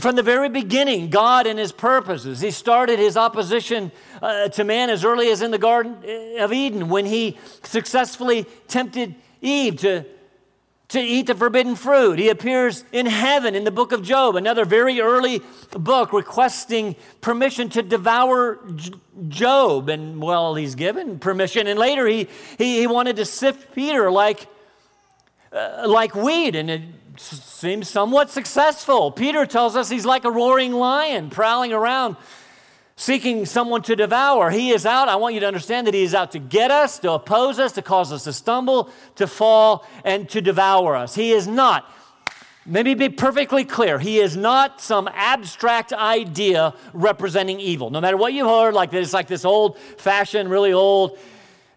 from 0.00 0.16
the 0.16 0.22
very 0.22 0.48
beginning 0.48 1.10
God 1.10 1.46
and 1.46 1.58
his 1.58 1.72
purposes. 1.72 2.40
He 2.40 2.50
started 2.50 2.98
his 2.98 3.16
opposition 3.16 3.90
uh, 4.20 4.48
to 4.48 4.64
man 4.64 4.90
as 4.90 5.04
early 5.04 5.30
as 5.30 5.42
in 5.42 5.50
the 5.50 5.58
Garden 5.58 5.96
of 6.38 6.52
Eden 6.52 6.88
when 6.88 7.06
he 7.06 7.38
successfully 7.62 8.46
tempted 8.66 9.14
Eve 9.40 9.76
to, 9.76 10.04
to 10.88 11.00
eat 11.00 11.26
the 11.26 11.34
forbidden 11.34 11.76
fruit. 11.76 12.18
He 12.18 12.28
appears 12.28 12.84
in 12.92 13.06
heaven 13.06 13.54
in 13.54 13.64
the 13.64 13.70
book 13.70 13.92
of 13.92 14.02
Job, 14.02 14.36
another 14.36 14.64
very 14.64 15.00
early 15.00 15.42
book 15.70 16.12
requesting 16.12 16.96
permission 17.20 17.68
to 17.70 17.82
devour 17.82 18.58
Job. 19.28 19.88
And 19.88 20.20
well, 20.20 20.54
he's 20.54 20.74
given 20.74 21.18
permission. 21.18 21.66
And 21.66 21.78
later 21.78 22.06
he, 22.06 22.28
he, 22.58 22.80
he 22.80 22.86
wanted 22.86 23.16
to 23.16 23.24
sift 23.24 23.74
Peter 23.74 24.10
like 24.10 24.48
uh, 25.50 25.84
like 25.86 26.14
wheat, 26.14 26.54
and 26.54 26.70
it 26.70 26.82
seems 27.20 27.88
somewhat 27.88 28.30
successful. 28.30 29.10
Peter 29.10 29.46
tells 29.46 29.76
us 29.76 29.88
he's 29.88 30.06
like 30.06 30.24
a 30.24 30.30
roaring 30.30 30.72
lion 30.72 31.30
prowling 31.30 31.72
around 31.72 32.16
seeking 32.98 33.46
someone 33.46 33.80
to 33.80 33.94
devour. 33.94 34.50
He 34.50 34.70
is 34.70 34.84
out. 34.84 35.08
I 35.08 35.16
want 35.16 35.34
you 35.34 35.40
to 35.40 35.46
understand 35.46 35.86
that 35.86 35.94
he 35.94 36.02
is 36.02 36.14
out 36.14 36.32
to 36.32 36.40
get 36.40 36.70
us, 36.70 36.98
to 36.98 37.12
oppose 37.12 37.60
us, 37.60 37.72
to 37.72 37.82
cause 37.82 38.12
us 38.12 38.24
to 38.24 38.32
stumble, 38.32 38.90
to 39.14 39.26
fall, 39.26 39.86
and 40.04 40.28
to 40.30 40.40
devour 40.40 40.96
us. 40.96 41.14
He 41.14 41.30
is 41.30 41.46
not. 41.46 41.90
Let 42.66 42.84
me 42.84 42.94
be 42.94 43.08
perfectly 43.08 43.64
clear. 43.64 43.98
He 43.98 44.18
is 44.18 44.36
not 44.36 44.80
some 44.80 45.08
abstract 45.14 45.92
idea 45.92 46.74
representing 46.92 47.60
evil. 47.60 47.88
No 47.88 48.00
matter 48.00 48.16
what 48.16 48.32
you've 48.32 48.48
heard, 48.48 48.74
like 48.74 48.90
this, 48.90 49.14
like 49.14 49.28
this 49.28 49.44
old 49.44 49.78
fashioned, 49.78 50.50
really 50.50 50.72
old 50.72 51.18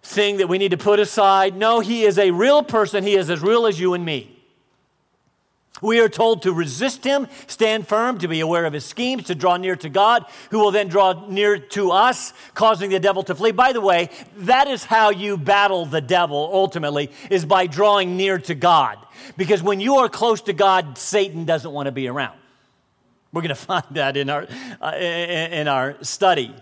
thing 0.03 0.37
that 0.37 0.49
we 0.49 0.57
need 0.57 0.71
to 0.71 0.77
put 0.77 0.99
aside. 0.99 1.55
No, 1.55 1.79
he 1.79 2.03
is 2.03 2.17
a 2.17 2.31
real 2.31 2.63
person. 2.63 3.03
He 3.03 3.15
is 3.15 3.29
as 3.29 3.41
real 3.41 3.67
as 3.67 3.79
you 3.79 3.93
and 3.93 4.03
me. 4.03 4.30
We 5.81 5.99
are 5.99 6.09
told 6.09 6.43
to 6.43 6.53
resist 6.53 7.03
him, 7.03 7.27
stand 7.47 7.87
firm, 7.87 8.19
to 8.19 8.27
be 8.27 8.39
aware 8.39 8.65
of 8.65 8.73
his 8.73 8.85
schemes, 8.85 9.25
to 9.25 9.35
draw 9.35 9.57
near 9.57 9.75
to 9.77 9.89
God, 9.89 10.25
who 10.51 10.59
will 10.59 10.71
then 10.71 10.87
draw 10.87 11.27
near 11.27 11.57
to 11.57 11.91
us, 11.91 12.33
causing 12.53 12.91
the 12.91 12.99
devil 12.99 13.23
to 13.23 13.35
flee. 13.35 13.51
By 13.51 13.73
the 13.73 13.81
way, 13.81 14.09
that 14.37 14.67
is 14.67 14.85
how 14.85 15.09
you 15.09 15.37
battle 15.37 15.85
the 15.85 16.01
devil 16.01 16.49
ultimately, 16.53 17.11
is 17.29 17.45
by 17.45 17.67
drawing 17.67 18.15
near 18.15 18.37
to 18.39 18.55
God. 18.55 18.99
Because 19.37 19.63
when 19.63 19.79
you 19.79 19.95
are 19.97 20.09
close 20.09 20.41
to 20.41 20.53
God, 20.53 20.97
Satan 20.97 21.45
doesn't 21.45 21.71
want 21.71 21.87
to 21.87 21.91
be 21.91 22.07
around. 22.07 22.37
We're 23.33 23.41
going 23.41 23.49
to 23.49 23.55
find 23.55 23.85
that 23.91 24.17
in 24.17 24.29
our, 24.29 24.47
uh, 24.81 24.95
in 24.95 25.67
our 25.67 25.97
study. 26.03 26.53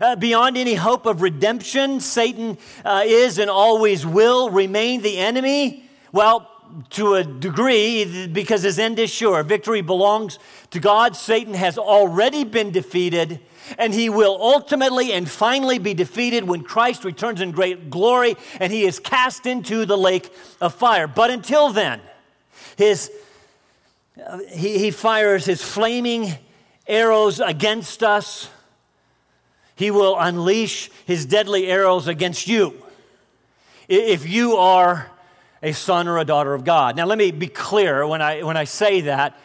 Uh, 0.00 0.16
beyond 0.16 0.56
any 0.56 0.74
hope 0.74 1.06
of 1.06 1.22
redemption, 1.22 2.00
Satan 2.00 2.58
uh, 2.84 3.02
is 3.04 3.38
and 3.38 3.48
always 3.48 4.04
will 4.04 4.50
remain 4.50 5.02
the 5.02 5.18
enemy. 5.18 5.88
Well, 6.10 6.50
to 6.90 7.14
a 7.14 7.24
degree, 7.24 8.26
because 8.26 8.62
his 8.62 8.78
end 8.78 8.98
is 8.98 9.10
sure. 9.10 9.42
Victory 9.42 9.80
belongs 9.80 10.38
to 10.70 10.80
God. 10.80 11.16
Satan 11.16 11.54
has 11.54 11.78
already 11.78 12.44
been 12.44 12.70
defeated. 12.70 13.40
and 13.78 13.94
he 13.94 14.08
will 14.08 14.36
ultimately 14.40 15.12
and 15.12 15.28
finally 15.28 15.78
be 15.78 15.94
defeated 15.94 16.44
when 16.44 16.62
Christ 16.62 17.04
returns 17.04 17.40
in 17.40 17.50
great 17.50 17.88
glory 17.88 18.36
and 18.60 18.72
he 18.72 18.84
is 18.84 18.98
cast 18.98 19.46
into 19.46 19.86
the 19.86 19.96
lake 19.96 20.30
of 20.60 20.74
fire. 20.74 21.06
But 21.06 21.30
until 21.30 21.70
then, 21.70 22.00
his, 22.76 23.10
uh, 24.22 24.40
he, 24.50 24.78
he 24.78 24.90
fires 24.90 25.44
his 25.44 25.62
flaming 25.62 26.34
arrows 26.86 27.40
against 27.40 28.02
us. 28.02 28.50
He 29.76 29.90
will 29.90 30.18
unleash 30.18 30.90
his 31.06 31.24
deadly 31.26 31.66
arrows 31.66 32.06
against 32.06 32.46
you 32.46 32.74
if 33.88 34.28
you 34.28 34.56
are 34.56 35.10
a 35.64 35.72
son 35.72 36.08
or 36.08 36.18
a 36.18 36.24
daughter 36.26 36.52
of 36.52 36.62
God. 36.62 36.94
Now, 36.94 37.06
let 37.06 37.16
me 37.16 37.30
be 37.30 37.48
clear 37.48 38.06
when 38.06 38.20
I, 38.20 38.42
when 38.42 38.58
I 38.58 38.64
say 38.64 39.00
that 39.02 39.40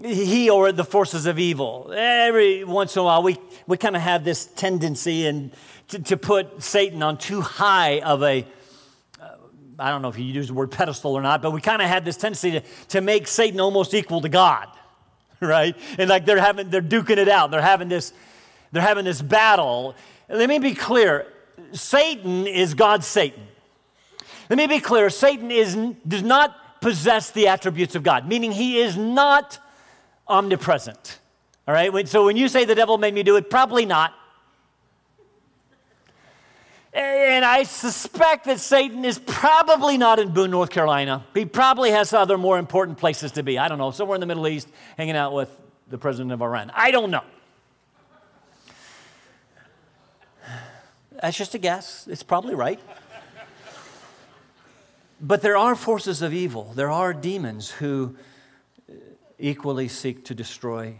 he 0.00 0.48
or 0.48 0.70
the 0.70 0.84
forces 0.84 1.26
of 1.26 1.40
evil. 1.40 1.92
Every 1.94 2.62
once 2.62 2.94
in 2.94 3.00
a 3.00 3.04
while, 3.04 3.22
we, 3.22 3.36
we 3.66 3.76
kind 3.76 3.96
of 3.96 4.02
have 4.02 4.22
this 4.22 4.46
tendency 4.46 5.26
and 5.26 5.50
to, 5.88 5.98
to, 5.98 6.16
put 6.16 6.62
Satan 6.62 7.02
on 7.02 7.18
too 7.18 7.40
high 7.40 8.00
of 8.00 8.22
a, 8.22 8.46
uh, 9.20 9.28
I 9.78 9.90
don't 9.90 10.02
know 10.02 10.08
if 10.08 10.18
you 10.18 10.24
use 10.24 10.48
the 10.48 10.54
word 10.54 10.70
pedestal 10.70 11.14
or 11.14 11.22
not, 11.22 11.42
but 11.42 11.50
we 11.50 11.60
kind 11.60 11.82
of 11.82 11.88
have 11.88 12.04
this 12.04 12.16
tendency 12.16 12.52
to, 12.52 12.60
to 12.90 13.00
make 13.00 13.26
Satan 13.26 13.58
almost 13.58 13.92
equal 13.92 14.20
to 14.20 14.28
God, 14.28 14.68
right? 15.40 15.76
And 15.98 16.08
like 16.08 16.26
they're 16.26 16.40
having, 16.40 16.70
they're 16.70 16.80
duking 16.80 17.18
it 17.18 17.28
out. 17.28 17.50
They're 17.50 17.60
having 17.60 17.88
this, 17.88 18.12
they're 18.70 18.82
having 18.82 19.04
this 19.04 19.20
battle. 19.20 19.96
Let 20.28 20.48
me 20.48 20.60
be 20.60 20.74
clear. 20.74 21.26
Satan 21.72 22.46
is 22.46 22.74
God's 22.74 23.06
Satan. 23.06 23.45
Let 24.48 24.56
me 24.56 24.66
be 24.66 24.80
clear. 24.80 25.10
Satan 25.10 25.50
is, 25.50 25.74
does 26.06 26.22
not 26.22 26.80
possess 26.80 27.30
the 27.30 27.48
attributes 27.48 27.94
of 27.94 28.02
God, 28.02 28.28
meaning 28.28 28.52
he 28.52 28.78
is 28.78 28.96
not 28.96 29.58
omnipresent. 30.28 31.18
All 31.66 31.74
right? 31.74 32.08
So 32.08 32.26
when 32.26 32.36
you 32.36 32.48
say 32.48 32.64
the 32.64 32.74
devil 32.74 32.98
made 32.98 33.14
me 33.14 33.22
do 33.22 33.36
it, 33.36 33.50
probably 33.50 33.86
not. 33.86 34.14
And 36.92 37.44
I 37.44 37.64
suspect 37.64 38.46
that 38.46 38.58
Satan 38.58 39.04
is 39.04 39.18
probably 39.18 39.98
not 39.98 40.18
in 40.18 40.32
Boone, 40.32 40.50
North 40.50 40.70
Carolina. 40.70 41.26
He 41.34 41.44
probably 41.44 41.90
has 41.90 42.14
other 42.14 42.38
more 42.38 42.58
important 42.58 42.96
places 42.96 43.32
to 43.32 43.42
be. 43.42 43.58
I 43.58 43.68
don't 43.68 43.76
know, 43.76 43.90
somewhere 43.90 44.16
in 44.16 44.20
the 44.20 44.26
Middle 44.26 44.48
East, 44.48 44.68
hanging 44.96 45.16
out 45.16 45.34
with 45.34 45.50
the 45.88 45.98
president 45.98 46.32
of 46.32 46.40
Iran. 46.40 46.72
I 46.74 46.90
don't 46.90 47.10
know. 47.10 47.24
That's 51.20 51.36
just 51.36 51.54
a 51.54 51.58
guess. 51.58 52.06
It's 52.10 52.22
probably 52.22 52.54
right. 52.54 52.80
But 55.20 55.42
there 55.42 55.56
are 55.56 55.74
forces 55.74 56.22
of 56.22 56.34
evil, 56.34 56.72
there 56.74 56.90
are 56.90 57.14
demons 57.14 57.70
who 57.70 58.16
uh, 58.88 58.92
equally 59.38 59.88
seek 59.88 60.24
to 60.26 60.34
destroy 60.34 60.96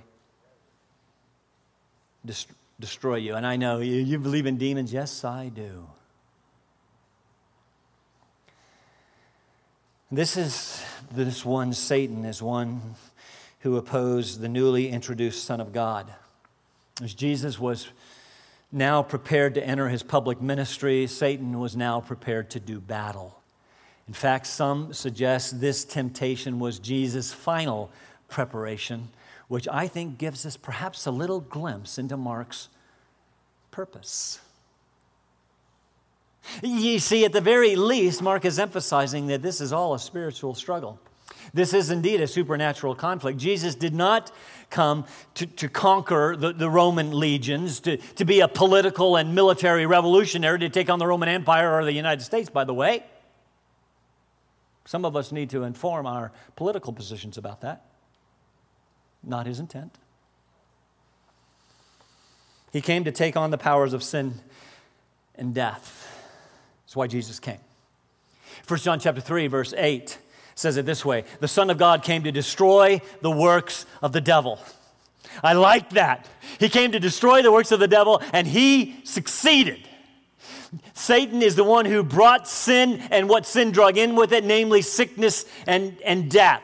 dest- 2.25 2.50
destroy 2.78 3.16
you. 3.16 3.35
And 3.35 3.46
I 3.46 3.56
know 3.56 3.80
you, 3.80 3.94
you 3.94 4.18
believe 4.18 4.46
in 4.46 4.56
demons. 4.56 4.92
Yes, 4.92 5.25
I 5.25 5.49
do. 5.49 5.87
This 10.11 10.37
is 10.37 10.85
this 11.11 11.44
one, 11.44 11.73
Satan, 11.73 12.25
is 12.25 12.40
one 12.40 12.94
who 13.61 13.76
opposed 13.76 14.40
the 14.40 14.49
newly 14.49 14.88
introduced 14.88 15.44
Son 15.44 15.61
of 15.61 15.73
God. 15.73 16.12
As 17.02 17.12
Jesus 17.12 17.58
was 17.58 17.88
now 18.70 19.02
prepared 19.02 19.54
to 19.54 19.66
enter 19.66 19.88
his 19.88 20.02
public 20.02 20.40
ministry, 20.40 21.06
Satan 21.06 21.58
was 21.58 21.76
now 21.76 22.00
prepared 22.00 22.50
to 22.50 22.61
do 22.61 22.80
battle. 22.80 23.40
In 24.08 24.14
fact, 24.14 24.46
some 24.46 24.92
suggest 24.92 25.60
this 25.60 25.84
temptation 25.84 26.58
was 26.60 26.78
Jesus' 26.78 27.32
final 27.32 27.90
preparation, 28.28 29.08
which 29.48 29.66
I 29.68 29.88
think 29.88 30.18
gives 30.18 30.46
us 30.46 30.56
perhaps 30.56 31.06
a 31.06 31.10
little 31.10 31.40
glimpse 31.40 31.98
into 31.98 32.16
Mark's 32.16 32.68
purpose. 33.70 34.40
You 36.62 37.00
see, 37.00 37.25
at 37.25 37.32
the 37.32 37.40
very 37.40 37.75
least, 37.75 38.22
Mark 38.22 38.44
is 38.44 38.58
emphasizing 38.58 39.26
that 39.26 39.42
this 39.42 39.60
is 39.60 39.72
all 39.72 39.94
a 39.94 39.98
spiritual 39.98 40.54
struggle. 40.54 41.00
This 41.52 41.75
is 41.75 41.90
indeed 41.90 42.20
a 42.20 42.26
supernatural 42.26 42.94
conflict. 42.94 43.38
Jesus 43.38 43.75
did 43.75 43.94
not 43.94 44.30
come 44.70 45.04
to, 45.34 45.46
to 45.46 45.68
conquer 45.68 46.36
the, 46.36 46.52
the 46.52 46.70
Roman 46.70 47.12
legions, 47.12 47.80
to, 47.80 47.96
to 47.96 48.25
be 48.25 48.40
a 48.40 48.48
political 48.48 49.16
and 49.16 49.34
military 49.34 49.86
revolutionary, 49.86 50.58
to 50.60 50.68
take 50.68 50.90
on 50.90 50.98
the 50.98 51.06
Roman 51.06 51.28
Empire 51.28 51.72
or 51.72 51.84
the 51.84 51.92
United 51.92 52.22
States, 52.22 52.48
by 52.48 52.64
the 52.64 52.75
way. 52.75 53.02
Some 54.87 55.05
of 55.05 55.16
us 55.16 55.33
need 55.33 55.50
to 55.50 55.64
inform 55.64 56.07
our 56.07 56.33
political 56.55 56.93
positions 56.93 57.37
about 57.37 57.61
that 57.61 57.85
not 59.26 59.47
his 59.47 59.59
intent. 59.59 59.99
He 62.73 62.81
came 62.81 63.05
to 63.05 63.12
take 63.12 63.37
on 63.37 63.50
the 63.50 63.59
powers 63.59 63.93
of 63.93 64.02
sin 64.02 64.35
and 65.35 65.55
death. 65.55 66.09
That's 66.85 66.97
why 66.97 67.07
Jesus 67.07 67.40
came. 67.40 67.59
1 68.69 68.81
John 68.81 69.00
chapter 69.00 69.21
3 69.21 69.49
verse 69.49 69.75
8 69.76 70.19
says 70.55 70.76
it 70.76 70.87
this 70.87 71.05
way, 71.05 71.25
the 71.40 71.49
son 71.49 71.69
of 71.69 71.76
God 71.76 72.02
came 72.02 72.23
to 72.23 72.33
destroy 72.33 73.00
the 73.21 73.31
works 73.31 73.85
of 74.00 74.12
the 74.12 74.21
devil. 74.21 74.59
I 75.45 75.52
like 75.52 75.90
that. 75.90 76.26
He 76.59 76.71
came 76.71 76.93
to 76.93 77.00
destroy 77.00 77.43
the 77.43 77.52
works 77.52 77.73
of 77.73 77.81
the 77.81 77.88
devil 77.88 78.23
and 78.33 78.47
he 78.47 79.00
succeeded. 79.05 79.87
Satan 80.95 81.42
is 81.42 81.56
the 81.56 81.64
one 81.64 81.87
who 81.87 82.02
brought 82.02 82.49
sin 82.49 83.02
and 83.11 83.28
what 83.28 83.47
sin 83.47 83.71
drug 83.71 83.99
in 83.99 84.16
with 84.16 84.33
it, 84.33 84.45
namely 84.45 84.83
sickness 84.83 85.45
and, 85.66 85.97
and 86.04 86.30
death. 86.30 86.62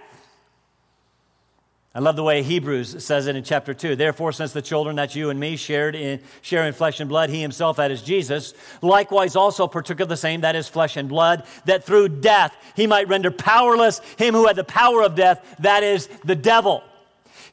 I 1.95 1.99
love 1.99 2.17
the 2.17 2.23
way 2.23 2.43
Hebrews 2.43 3.05
says 3.05 3.27
it 3.27 3.37
in 3.37 3.45
chapter 3.45 3.75
2. 3.75 3.97
Therefore, 3.97 4.33
since 4.33 4.55
the 4.55 4.63
children, 4.63 4.97
that's 4.97 5.15
you 5.15 5.29
and 5.29 5.39
me, 5.39 5.57
shared 5.57 5.95
in, 5.95 6.21
share 6.41 6.67
in 6.67 6.73
flesh 6.73 7.01
and 7.01 7.09
blood, 7.09 7.29
he 7.29 7.43
himself, 7.43 7.77
that 7.77 7.91
is 7.91 8.01
Jesus, 8.01 8.55
likewise 8.81 9.37
also 9.37 9.69
partook 9.69 10.01
of 10.01 10.09
the 10.09 10.17
same, 10.17 10.41
that 10.41 10.57
is 10.57 10.69
flesh 10.69 10.97
and 10.97 11.07
blood, 11.07 11.45
that 11.67 11.85
through 11.85 12.09
death 12.09 12.57
he 12.75 12.87
might 12.87 13.09
render 13.09 13.31
powerless 13.31 14.01
him 14.17 14.33
who 14.33 14.47
had 14.47 14.57
the 14.57 14.65
power 14.65 15.03
of 15.03 15.15
death, 15.15 15.57
that 15.59 15.83
is 15.83 16.07
the 16.25 16.35
devil. 16.35 16.83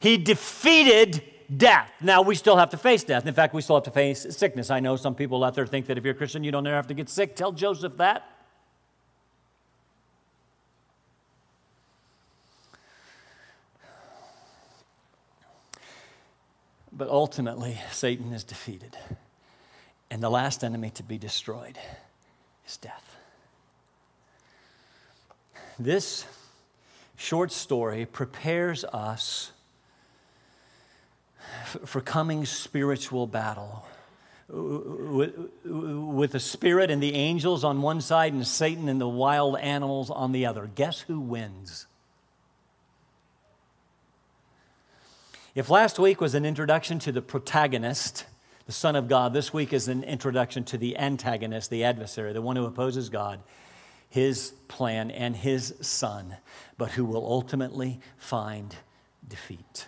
He 0.00 0.16
defeated 0.16 1.22
death. 1.56 1.90
Now, 2.00 2.22
we 2.22 2.34
still 2.34 2.56
have 2.56 2.70
to 2.70 2.76
face 2.76 3.04
death. 3.04 3.26
In 3.26 3.34
fact, 3.34 3.54
we 3.54 3.62
still 3.62 3.76
have 3.76 3.84
to 3.84 3.90
face 3.90 4.26
sickness. 4.30 4.70
I 4.70 4.80
know 4.80 4.96
some 4.96 5.14
people 5.14 5.42
out 5.44 5.54
there 5.54 5.66
think 5.66 5.86
that 5.86 5.98
if 5.98 6.04
you're 6.04 6.14
a 6.14 6.16
Christian, 6.16 6.44
you 6.44 6.52
don't 6.52 6.66
ever 6.66 6.76
have 6.76 6.86
to 6.88 6.94
get 6.94 7.08
sick. 7.08 7.34
Tell 7.34 7.52
Joseph 7.52 7.96
that. 7.96 8.30
But 16.92 17.08
ultimately, 17.08 17.78
Satan 17.90 18.32
is 18.32 18.44
defeated. 18.44 18.96
And 20.10 20.22
the 20.22 20.30
last 20.30 20.62
enemy 20.62 20.90
to 20.90 21.02
be 21.02 21.18
destroyed 21.18 21.78
is 22.66 22.76
death. 22.76 23.16
This 25.78 26.26
short 27.16 27.52
story 27.52 28.04
prepares 28.04 28.84
us 28.84 29.52
for 31.84 32.00
coming 32.00 32.44
spiritual 32.44 33.26
battle 33.26 33.84
with 34.48 36.32
the 36.32 36.40
spirit 36.40 36.90
and 36.90 37.02
the 37.02 37.14
angels 37.14 37.62
on 37.62 37.82
one 37.82 38.00
side 38.00 38.32
and 38.32 38.46
Satan 38.46 38.88
and 38.88 39.00
the 39.00 39.08
wild 39.08 39.56
animals 39.58 40.10
on 40.10 40.32
the 40.32 40.46
other. 40.46 40.68
Guess 40.74 41.00
who 41.02 41.20
wins? 41.20 41.86
If 45.54 45.68
last 45.68 45.98
week 45.98 46.20
was 46.20 46.34
an 46.34 46.44
introduction 46.44 46.98
to 47.00 47.12
the 47.12 47.22
protagonist, 47.22 48.24
the 48.66 48.72
Son 48.72 48.94
of 48.96 49.08
God, 49.08 49.32
this 49.32 49.52
week 49.52 49.72
is 49.72 49.88
an 49.88 50.04
introduction 50.04 50.64
to 50.64 50.78
the 50.78 50.96
antagonist, 50.96 51.70
the 51.70 51.84
adversary, 51.84 52.32
the 52.32 52.42
one 52.42 52.56
who 52.56 52.64
opposes 52.64 53.08
God, 53.08 53.40
his 54.08 54.52
plan, 54.68 55.10
and 55.10 55.36
his 55.36 55.74
Son, 55.80 56.36
but 56.78 56.92
who 56.92 57.04
will 57.04 57.24
ultimately 57.24 58.00
find 58.16 58.76
defeat. 59.28 59.86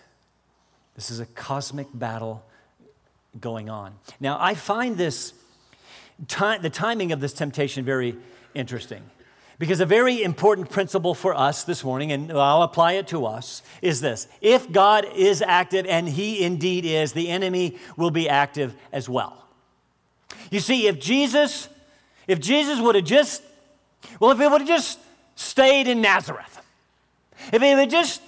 This 0.95 1.11
is 1.11 1.21
a 1.21 1.27
cosmic 1.27 1.89
battle 1.93 2.45
going 3.41 3.71
on. 3.71 3.95
Now, 4.21 4.37
I 4.41 4.55
find 4.55 4.97
this, 4.97 5.33
the 6.19 6.71
timing 6.73 7.13
of 7.13 7.21
this 7.21 7.33
temptation 7.33 7.85
very 7.85 8.17
interesting. 8.55 9.03
Because 9.59 9.81
a 9.81 9.87
very 9.87 10.23
important 10.23 10.71
principle 10.71 11.15
for 11.15 11.37
us 11.37 11.63
this 11.63 11.85
morning, 11.85 12.11
and 12.11 12.33
I'll 12.33 12.63
apply 12.63 12.95
it 12.95 13.07
to 13.09 13.27
us, 13.27 13.63
is 13.81 14.01
this 14.01 14.27
if 14.41 14.71
God 14.73 15.07
is 15.15 15.41
active, 15.41 15.87
and 15.87 16.09
He 16.09 16.43
indeed 16.43 16.85
is, 16.85 17.13
the 17.13 17.29
enemy 17.29 17.79
will 17.97 18.11
be 18.11 18.29
active 18.29 18.75
as 18.93 19.09
well. 19.09 19.47
You 20.51 20.61
see, 20.61 20.89
if 20.89 20.99
Jesus, 20.99 21.69
if 22.27 22.41
Jesus 22.41 22.81
would 22.81 22.95
have 22.95 23.05
just, 23.05 23.43
well, 24.19 24.33
if 24.33 24.39
he 24.39 24.47
would 24.47 24.63
have 24.63 24.69
just 24.69 24.99
stayed 25.37 25.87
in 25.87 26.01
Nazareth, 26.01 26.61
if 27.53 27.63
he 27.63 27.69
had 27.69 27.91
just 27.91 28.21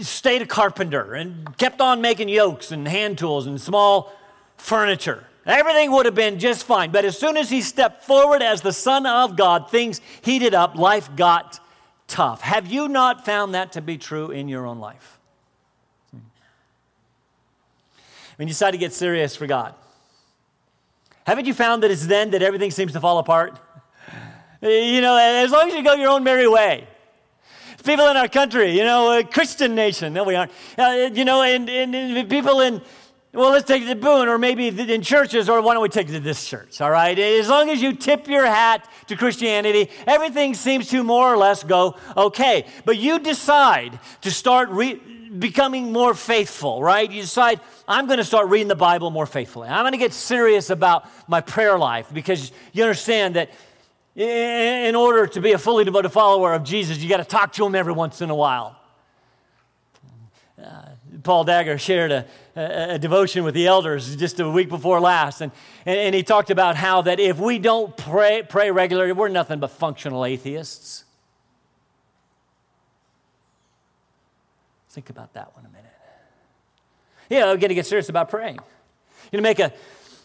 stayed 0.00 0.42
a 0.42 0.46
carpenter 0.46 1.14
and 1.14 1.56
kept 1.58 1.80
on 1.80 2.00
making 2.00 2.28
yokes 2.28 2.70
and 2.70 2.86
hand 2.86 3.18
tools 3.18 3.46
and 3.46 3.60
small 3.60 4.12
furniture, 4.56 5.26
Everything 5.46 5.92
would 5.92 6.06
have 6.06 6.14
been 6.14 6.38
just 6.38 6.64
fine. 6.64 6.90
But 6.90 7.04
as 7.04 7.18
soon 7.18 7.36
as 7.36 7.50
he 7.50 7.60
stepped 7.60 8.04
forward 8.04 8.42
as 8.42 8.62
the 8.62 8.72
Son 8.72 9.04
of 9.04 9.36
God, 9.36 9.70
things 9.70 10.00
heated 10.22 10.54
up, 10.54 10.74
life 10.76 11.14
got 11.16 11.60
tough. 12.06 12.40
Have 12.40 12.66
you 12.66 12.88
not 12.88 13.24
found 13.24 13.54
that 13.54 13.72
to 13.72 13.82
be 13.82 13.98
true 13.98 14.30
in 14.30 14.48
your 14.48 14.66
own 14.66 14.78
life? 14.78 15.18
Hmm. 16.10 16.18
when 18.36 18.48
you 18.48 18.52
decide 18.52 18.70
to 18.70 18.78
get 18.78 18.92
serious 18.92 19.36
for 19.36 19.46
God. 19.46 19.74
Haven't 21.26 21.46
you 21.46 21.54
found 21.54 21.82
that 21.82 21.90
it's 21.90 22.06
then 22.06 22.30
that 22.30 22.42
everything 22.42 22.70
seems 22.70 22.92
to 22.92 23.00
fall 23.00 23.18
apart? 23.18 23.58
You 24.62 25.02
know, 25.02 25.14
as 25.18 25.50
long 25.50 25.68
as 25.68 25.74
you 25.74 25.84
go 25.84 25.92
your 25.92 26.08
own 26.08 26.24
merry 26.24 26.48
way. 26.48 26.88
People 27.84 28.06
in 28.06 28.16
our 28.16 28.28
country, 28.28 28.74
you 28.74 28.82
know, 28.82 29.18
a 29.18 29.24
Christian 29.24 29.74
nation, 29.74 30.14
no, 30.14 30.24
we 30.24 30.34
aren't. 30.34 30.50
Uh, 30.78 31.10
you 31.12 31.24
know, 31.26 31.42
and, 31.42 31.68
and, 31.68 31.94
and 31.94 32.30
people 32.30 32.60
in, 32.60 32.80
well, 33.34 33.50
let's 33.50 33.68
take 33.68 33.86
the 33.86 33.94
Boone, 33.94 34.26
or 34.28 34.38
maybe 34.38 34.68
in 34.68 35.02
churches, 35.02 35.50
or 35.50 35.60
why 35.60 35.74
don't 35.74 35.82
we 35.82 35.90
take 35.90 36.08
it 36.08 36.12
to 36.12 36.20
this 36.20 36.48
church, 36.48 36.80
all 36.80 36.90
right? 36.90 37.18
As 37.18 37.48
long 37.48 37.68
as 37.68 37.82
you 37.82 37.92
tip 37.92 38.26
your 38.26 38.46
hat 38.46 38.88
to 39.08 39.16
Christianity, 39.16 39.90
everything 40.06 40.54
seems 40.54 40.88
to 40.90 41.04
more 41.04 41.30
or 41.30 41.36
less 41.36 41.62
go 41.62 41.96
okay. 42.16 42.64
But 42.86 42.96
you 42.96 43.18
decide 43.18 43.98
to 44.22 44.30
start 44.30 44.70
re- 44.70 44.94
becoming 45.38 45.92
more 45.92 46.14
faithful, 46.14 46.82
right? 46.82 47.10
You 47.10 47.20
decide, 47.20 47.60
I'm 47.86 48.06
going 48.06 48.18
to 48.18 48.24
start 48.24 48.48
reading 48.48 48.68
the 48.68 48.76
Bible 48.76 49.10
more 49.10 49.26
faithfully. 49.26 49.68
I'm 49.68 49.82
going 49.82 49.92
to 49.92 49.98
get 49.98 50.14
serious 50.14 50.70
about 50.70 51.06
my 51.28 51.42
prayer 51.42 51.78
life 51.78 52.08
because 52.14 52.50
you 52.72 52.82
understand 52.82 53.36
that 53.36 53.50
in 54.16 54.94
order 54.94 55.26
to 55.26 55.40
be 55.40 55.52
a 55.52 55.58
fully 55.58 55.84
devoted 55.84 56.10
follower 56.10 56.54
of 56.54 56.62
Jesus, 56.62 56.98
you 56.98 57.08
got 57.08 57.16
to 57.16 57.24
talk 57.24 57.52
to 57.54 57.66
him 57.66 57.74
every 57.74 57.92
once 57.92 58.20
in 58.20 58.30
a 58.30 58.34
while. 58.34 58.78
Uh, 60.62 60.82
Paul 61.22 61.44
Dagger 61.44 61.78
shared 61.78 62.12
a, 62.12 62.26
a, 62.54 62.94
a, 62.94 62.98
devotion 62.98 63.42
with 63.42 63.54
the 63.54 63.66
elders 63.66 64.14
just 64.16 64.38
a 64.38 64.48
week 64.48 64.68
before 64.68 65.00
last, 65.00 65.40
and, 65.40 65.50
and, 65.84 65.98
and 65.98 66.14
he 66.14 66.22
talked 66.22 66.50
about 66.50 66.76
how 66.76 67.02
that 67.02 67.18
if 67.18 67.38
we 67.38 67.58
don't 67.58 67.96
pray, 67.96 68.42
pray 68.48 68.70
regularly, 68.70 69.12
we're 69.12 69.28
nothing 69.28 69.58
but 69.58 69.70
functional 69.70 70.24
atheists. 70.24 71.04
Think 74.90 75.10
about 75.10 75.34
that 75.34 75.56
one 75.56 75.66
a 75.66 75.68
minute. 75.68 75.90
Yeah, 77.28 77.46
we're 77.46 77.56
going 77.56 77.70
to 77.70 77.74
get 77.74 77.86
serious 77.86 78.08
about 78.08 78.28
praying. 78.28 78.58
Going 79.32 79.42
to 79.42 79.50
make 79.50 79.58
a 79.58 79.72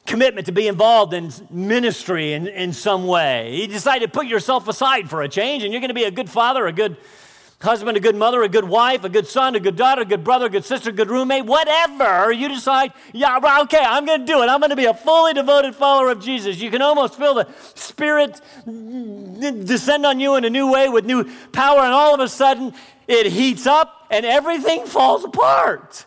commitment 0.10 0.48
to 0.48 0.52
be 0.52 0.68
involved 0.68 1.14
in 1.14 1.32
ministry 1.52 2.34
in, 2.34 2.48
in 2.48 2.74
some 2.74 3.06
way. 3.06 3.56
You 3.56 3.68
decide 3.68 4.00
to 4.00 4.08
put 4.08 4.26
yourself 4.26 4.68
aside 4.68 5.08
for 5.08 5.22
a 5.22 5.30
change, 5.30 5.64
and 5.64 5.72
you're 5.72 5.82
going 5.82 5.90
to 5.90 5.94
be 5.94 6.04
a 6.04 6.12
good 6.12 6.30
father, 6.30 6.66
a 6.66 6.74
good 6.74 6.98
husband, 7.62 7.96
a 7.96 8.00
good 8.00 8.16
mother, 8.16 8.42
a 8.42 8.50
good 8.50 8.64
wife, 8.64 9.04
a 9.04 9.10
good 9.10 9.28
son, 9.28 9.56
a 9.56 9.60
good 9.60 9.76
daughter, 9.76 10.02
a 10.02 10.06
good 10.06 10.24
brother, 10.24 10.48
a 10.48 10.50
good 10.50 10.66
sister, 10.66 10.90
a 10.90 10.94
good 10.94 11.12
roommate, 11.12 11.46
whatever. 11.46 12.32
You 12.32 12.50
decide, 12.50 12.92
yeah, 13.14 13.38
okay, 13.64 13.84
I'm 13.86 14.06
going 14.06 14.22
to 14.22 14.26
do 14.26 14.42
it. 14.42 14.48
I'm 14.48 14.60
going 14.60 14.72
to 14.72 14.76
be 14.76 14.86
a 14.86 14.96
fully 14.96 15.34
devoted 15.34 15.76
follower 15.76 16.10
of 16.10 16.22
Jesus. 16.22 16.60
You 16.60 16.72
can 16.72 16.82
almost 16.82 17.16
feel 17.16 17.36
the 17.36 17.48
Spirit 17.76 18.42
descend 18.66 20.08
on 20.08 20.20
you 20.20 20.36
in 20.36 20.44
a 20.44 20.50
new 20.50 20.72
way 20.72 20.90
with 20.90 21.06
new 21.06 21.24
power, 21.52 21.82
and 21.82 21.94
all 21.94 22.16
of 22.16 22.20
a 22.20 22.28
sudden 22.28 22.74
it 23.08 23.28
heats 23.28 23.68
up 23.68 24.08
and 24.10 24.26
everything 24.26 24.86
falls 24.86 25.24
apart. 25.24 26.06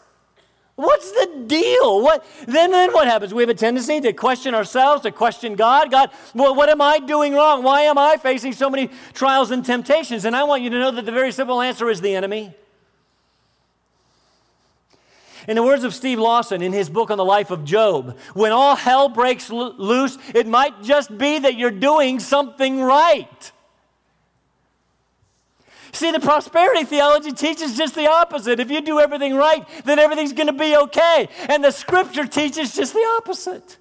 What's 0.74 1.12
the 1.12 1.44
deal? 1.46 2.00
What 2.00 2.24
then? 2.46 2.70
Then 2.70 2.92
what 2.92 3.06
happens? 3.06 3.34
We 3.34 3.42
have 3.42 3.50
a 3.50 3.54
tendency 3.54 4.00
to 4.00 4.12
question 4.12 4.54
ourselves, 4.54 5.02
to 5.02 5.10
question 5.10 5.54
God. 5.54 5.90
God, 5.90 6.10
well, 6.34 6.54
what 6.54 6.70
am 6.70 6.80
I 6.80 6.98
doing 6.98 7.34
wrong? 7.34 7.62
Why 7.62 7.82
am 7.82 7.98
I 7.98 8.16
facing 8.16 8.52
so 8.52 8.70
many 8.70 8.88
trials 9.12 9.50
and 9.50 9.64
temptations? 9.64 10.24
And 10.24 10.34
I 10.34 10.44
want 10.44 10.62
you 10.62 10.70
to 10.70 10.78
know 10.78 10.90
that 10.90 11.04
the 11.04 11.12
very 11.12 11.30
simple 11.30 11.60
answer 11.60 11.90
is 11.90 12.00
the 12.00 12.14
enemy. 12.14 12.54
In 15.48 15.56
the 15.56 15.62
words 15.62 15.84
of 15.84 15.92
Steve 15.92 16.18
Lawson 16.18 16.62
in 16.62 16.72
his 16.72 16.88
book 16.88 17.10
on 17.10 17.18
the 17.18 17.24
life 17.24 17.50
of 17.50 17.64
Job, 17.64 18.16
when 18.32 18.52
all 18.52 18.76
hell 18.76 19.08
breaks 19.08 19.50
lo- 19.50 19.74
loose, 19.76 20.16
it 20.34 20.46
might 20.46 20.82
just 20.82 21.16
be 21.18 21.38
that 21.40 21.56
you're 21.56 21.70
doing 21.70 22.20
something 22.20 22.80
right. 22.80 23.52
See, 25.92 26.10
the 26.10 26.20
prosperity 26.20 26.84
theology 26.84 27.32
teaches 27.32 27.76
just 27.76 27.94
the 27.94 28.10
opposite. 28.10 28.58
If 28.58 28.70
you 28.70 28.80
do 28.80 28.98
everything 28.98 29.34
right, 29.34 29.66
then 29.84 29.98
everything's 29.98 30.32
going 30.32 30.46
to 30.46 30.52
be 30.54 30.74
okay. 30.74 31.28
And 31.48 31.62
the 31.62 31.70
scripture 31.70 32.26
teaches 32.26 32.74
just 32.74 32.94
the 32.94 33.06
opposite. 33.18 33.76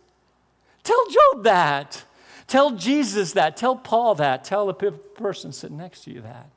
Tell 0.84 1.04
Job 1.10 1.44
that. 1.46 2.04
Tell 2.48 2.72
Jesus 2.72 3.32
that. 3.34 3.56
Tell 3.56 3.78
Paul 3.78 4.16
that. 4.16 4.44
Tell 4.44 4.68
the 4.68 4.74
person 4.74 5.54
sitting 5.54 5.78
next 5.78 6.04
to 6.04 6.12
you 6.12 6.20
that. 6.22 6.50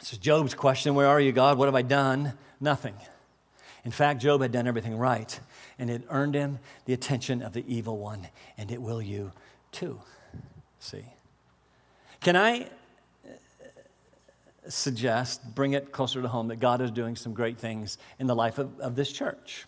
This 0.00 0.12
is 0.12 0.18
Job's 0.18 0.52
question 0.52 0.96
Where 0.96 1.06
are 1.06 1.20
you, 1.20 1.30
God? 1.30 1.58
What 1.58 1.66
have 1.66 1.76
I 1.76 1.82
done? 1.82 2.32
Nothing. 2.60 2.94
In 3.84 3.92
fact, 3.92 4.20
Job 4.20 4.42
had 4.42 4.50
done 4.50 4.66
everything 4.66 4.98
right, 4.98 5.38
and 5.78 5.88
it 5.88 6.02
earned 6.10 6.34
him 6.34 6.58
the 6.86 6.92
attention 6.92 7.40
of 7.40 7.52
the 7.52 7.64
evil 7.72 7.98
one, 7.98 8.28
and 8.58 8.72
it 8.72 8.82
will 8.82 9.00
you 9.00 9.32
too. 9.70 10.00
See? 10.80 11.04
Can 12.24 12.36
I 12.36 12.62
uh, 12.62 13.28
suggest, 14.66 15.54
bring 15.54 15.74
it 15.74 15.92
closer 15.92 16.22
to 16.22 16.28
home, 16.28 16.48
that 16.48 16.56
God 16.56 16.80
is 16.80 16.90
doing 16.90 17.16
some 17.16 17.34
great 17.34 17.58
things 17.58 17.98
in 18.18 18.26
the 18.26 18.34
life 18.34 18.56
of, 18.56 18.80
of 18.80 18.96
this 18.96 19.12
church? 19.12 19.66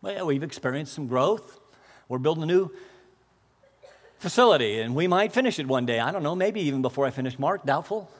Well, 0.00 0.24
we've 0.24 0.42
experienced 0.42 0.94
some 0.94 1.06
growth. 1.06 1.60
We're 2.08 2.16
building 2.16 2.44
a 2.44 2.46
new 2.46 2.70
facility, 4.18 4.80
and 4.80 4.94
we 4.94 5.06
might 5.06 5.34
finish 5.34 5.58
it 5.58 5.68
one 5.68 5.84
day. 5.84 6.00
I 6.00 6.12
don't 6.12 6.22
know, 6.22 6.34
maybe 6.34 6.62
even 6.62 6.80
before 6.80 7.04
I 7.04 7.10
finish 7.10 7.38
Mark, 7.38 7.66
doubtful. 7.66 8.10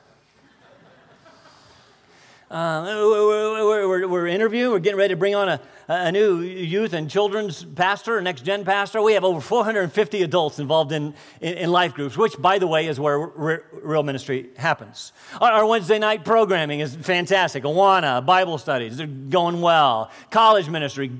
Uh, 2.50 2.82
we're, 2.84 3.86
we're, 3.86 4.08
we're, 4.08 4.26
interviewing, 4.26 4.72
we're 4.72 4.80
getting 4.80 4.98
ready 4.98 5.14
to 5.14 5.16
bring 5.16 5.36
on 5.36 5.48
a, 5.48 5.60
a 5.86 6.10
new 6.10 6.40
youth 6.40 6.92
and 6.94 7.08
children's 7.08 7.62
pastor, 7.62 8.20
next 8.20 8.42
gen 8.42 8.64
pastor. 8.64 9.00
We 9.00 9.12
have 9.12 9.22
over 9.22 9.40
450 9.40 10.22
adults 10.22 10.58
involved 10.58 10.90
in, 10.90 11.14
in, 11.40 11.58
in 11.58 11.70
life 11.70 11.94
groups, 11.94 12.16
which, 12.16 12.36
by 12.42 12.58
the 12.58 12.66
way, 12.66 12.88
is 12.88 12.98
where 12.98 13.20
re- 13.20 13.58
real 13.70 14.02
ministry 14.02 14.50
happens. 14.56 15.12
Our, 15.40 15.52
our, 15.52 15.66
Wednesday 15.66 16.00
night 16.00 16.24
programming 16.24 16.80
is 16.80 16.96
fantastic. 16.96 17.62
Awana, 17.62 18.26
Bible 18.26 18.58
studies, 18.58 18.96
they're 18.96 19.06
going 19.06 19.60
well. 19.60 20.10
College 20.32 20.68
ministry, 20.68 21.12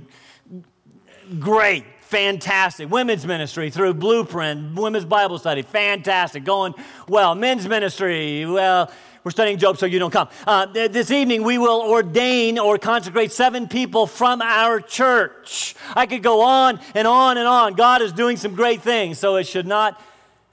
great 1.39 1.85
fantastic. 2.01 2.91
Women's 2.91 3.25
ministry 3.25 3.71
through 3.71 3.95
Blueprint, 3.95 4.75
women's 4.75 5.05
Bible 5.05 5.39
study, 5.39 5.63
fantastic, 5.63 6.43
going 6.43 6.75
well. 7.07 7.37
Men's 7.37 7.69
ministry, 7.69 8.45
well, 8.47 8.91
we're 9.23 9.31
studying 9.31 9.59
Job, 9.59 9.77
so 9.77 9.85
you 9.85 9.99
don't 9.99 10.11
come. 10.11 10.29
Uh, 10.47 10.67
this 10.67 11.11
evening, 11.11 11.43
we 11.43 11.59
will 11.59 11.83
ordain 11.83 12.59
or 12.59 12.79
consecrate 12.79 13.33
seven 13.33 13.69
people 13.69 14.07
from 14.07 14.41
our 14.41 14.81
church. 14.81 15.75
I 15.95 16.07
could 16.07 16.23
go 16.23 16.41
on 16.41 16.81
and 16.95 17.07
on 17.07 17.37
and 17.37 17.47
on. 17.47 17.75
God 17.75 18.01
is 18.01 18.13
doing 18.13 18.39
some 18.39 18.55
great 18.55 18.81
things, 18.81 19.19
so 19.19 19.37
it 19.37 19.47
should 19.47 19.67
not 19.67 20.01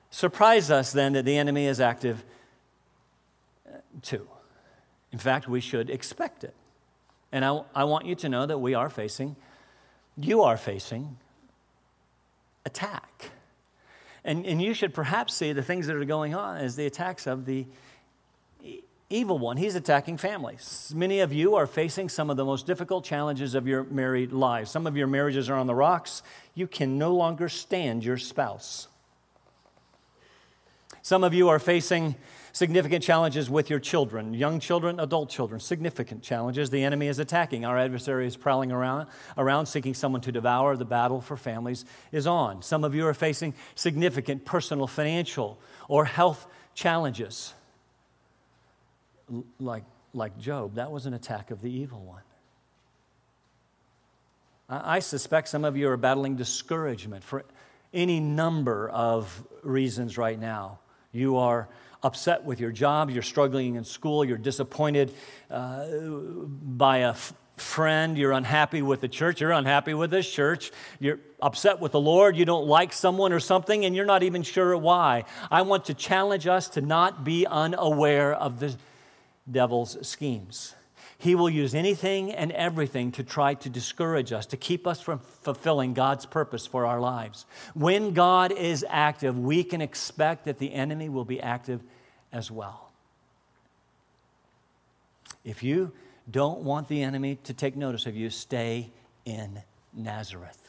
surprise 0.10 0.70
us 0.70 0.92
then 0.92 1.14
that 1.14 1.24
the 1.24 1.38
enemy 1.38 1.66
is 1.66 1.80
active 1.80 2.26
uh, 3.68 3.78
too. 4.02 4.28
In 5.14 5.20
fact, 5.20 5.48
we 5.48 5.62
should 5.62 5.90
expect 5.90 6.44
it. 6.44 6.54
And 7.32 7.46
I, 7.46 7.62
I 7.74 7.86
want 7.86 8.06
you 8.06 8.16
to 8.16 8.30
know 8.30 8.46
that 8.46 8.58
we 8.58 8.74
are 8.74 8.90
facing, 8.90 9.38
you 10.18 10.42
are 10.44 10.58
facing 10.58 11.18
attack. 12.66 13.32
And, 14.26 14.46
and 14.46 14.62
you 14.62 14.74
should 14.74 14.94
perhaps 14.94 15.34
see 15.34 15.54
the 15.54 15.64
things 15.64 15.88
that 15.88 15.96
are 15.96 16.04
going 16.04 16.36
on 16.36 16.58
as 16.58 16.76
the 16.76 16.86
attacks 16.86 17.28
of 17.28 17.46
the 17.46 17.66
evil 19.10 19.40
one. 19.40 19.58
He's 19.58 19.76
attacking 19.76 20.18
families. 20.18 20.92
Many 20.96 21.22
of 21.22 21.32
you 21.32 21.56
are 21.56 21.68
facing 21.68 22.10
some 22.10 22.30
of 22.30 22.38
the 22.38 22.46
most 22.46 22.68
difficult 22.68 23.06
challenges 23.06 23.56
of 23.56 23.68
your 23.68 23.84
married 23.86 24.34
lives. 24.34 24.70
Some 24.70 24.86
of 24.86 24.98
your 24.98 25.08
marriages 25.08 25.50
are 25.50 25.56
on 25.56 25.68
the 25.68 25.76
rocks. 25.76 26.24
You 26.54 26.68
can 26.68 26.98
no 26.98 27.14
longer 27.14 27.48
stand 27.48 28.04
your 28.04 28.18
spouse. 28.18 28.88
Some 31.02 31.24
of 31.24 31.34
you 31.34 31.48
are 31.48 31.60
facing 31.60 32.16
significant 32.52 33.02
challenges 33.02 33.50
with 33.50 33.70
your 33.70 33.80
children, 33.80 34.34
young 34.34 34.60
children, 34.60 35.00
adult 35.00 35.30
children, 35.30 35.62
significant 35.62 36.22
challenges. 36.22 36.70
The 36.70 36.84
enemy 36.84 37.08
is 37.08 37.20
attacking. 37.20 37.64
Our 37.64 37.78
adversary 37.78 38.28
is 38.28 38.36
prowling 38.36 38.74
around, 38.74 39.08
around 39.38 39.68
seeking 39.68 39.94
someone 39.94 40.22
to 40.22 40.34
devour. 40.34 40.76
The 40.76 40.84
battle 40.84 41.22
for 41.22 41.38
families 41.38 41.86
is 42.12 42.28
on. 42.28 42.62
Some 42.62 42.84
of 42.84 42.94
you 42.94 43.06
are 43.08 43.14
facing 43.14 43.54
significant 43.76 44.44
personal, 44.44 44.86
financial, 44.86 45.62
or 45.88 46.04
health 46.04 46.46
challenges 46.74 47.54
like, 49.60 49.84
like 50.14 50.38
Job, 50.38 50.76
that 50.76 50.92
was 50.92 51.06
an 51.06 51.14
attack 51.14 51.52
of 51.52 51.62
the 51.62 51.72
evil 51.72 52.00
one. 52.00 52.22
I, 54.70 54.98
I 54.98 55.00
suspect 55.00 55.50
some 55.50 55.66
of 55.66 55.78
you 55.78 55.90
are 55.90 55.98
battling 55.98 56.36
discouragement 56.36 57.24
for 57.24 57.46
any 57.94 58.20
number 58.20 58.90
of 58.90 59.46
reasons 59.64 60.18
right 60.18 60.40
now. 60.40 60.80
You 61.12 61.38
are 61.38 61.68
upset 62.04 62.44
with 62.44 62.60
your 62.60 62.72
job, 62.72 63.10
you're 63.10 63.24
struggling 63.24 63.76
in 63.76 63.84
school, 63.84 64.24
you're 64.24 64.38
disappointed 64.38 65.12
uh, 65.50 65.86
by 65.88 66.98
a 66.98 67.10
f- 67.10 67.34
friend, 67.56 68.18
you're 68.18 68.34
unhappy 68.34 68.84
with 68.84 69.02
the 69.02 69.08
church, 69.08 69.42
you're 69.42 69.52
unhappy 69.52 69.96
with 69.96 70.12
this 70.12 70.32
church, 70.32 70.72
you're 71.00 71.20
upset 71.42 71.80
with 71.80 71.92
the 71.92 72.00
Lord, 72.00 72.38
you 72.38 72.46
don't 72.46 72.68
like 72.68 72.94
someone 72.94 73.34
or 73.34 73.40
something, 73.40 73.84
and 73.84 73.96
you're 73.96 74.06
not 74.06 74.22
even 74.22 74.44
sure 74.44 74.78
why. 74.78 75.24
I 75.50 75.64
want 75.64 75.86
to 75.86 75.96
challenge 75.96 76.46
us 76.46 76.70
to 76.70 76.82
not 76.82 77.24
be 77.24 77.48
unaware 77.48 78.34
of 78.34 78.60
the 78.60 78.76
devil's 79.50 79.98
schemes. 80.08 80.76
He 81.20 81.34
will 81.34 81.50
use 81.50 81.74
anything 81.74 82.32
and 82.32 82.52
everything 82.52 83.12
to 83.14 83.24
try 83.24 83.56
to 83.56 83.70
discourage 83.70 84.32
us, 84.32 84.46
to 84.48 84.58
keep 84.58 84.86
us 84.86 85.02
from 85.02 85.20
fulfilling 85.20 85.94
God's 85.94 86.28
purpose 86.28 86.68
for 86.68 86.86
our 86.86 87.00
lives. 87.00 87.46
When 87.74 88.14
God 88.14 88.52
is 88.52 88.86
active, 88.88 89.38
we 89.38 89.64
can 89.64 89.82
expect 89.82 90.46
that 90.46 90.60
the 90.60 90.74
enemy 90.74 91.10
will 91.10 91.26
be 91.26 91.42
active 91.42 91.82
as 92.32 92.52
well. 92.52 92.92
If 95.44 95.64
you 95.64 95.92
don't 96.30 96.60
want 96.60 96.88
the 96.88 97.02
enemy 97.02 97.40
to 97.46 97.54
take 97.54 97.76
notice 97.76 98.06
of 98.06 98.16
you, 98.16 98.30
stay 98.30 98.92
in 99.26 99.64
Nazareth. 99.94 100.67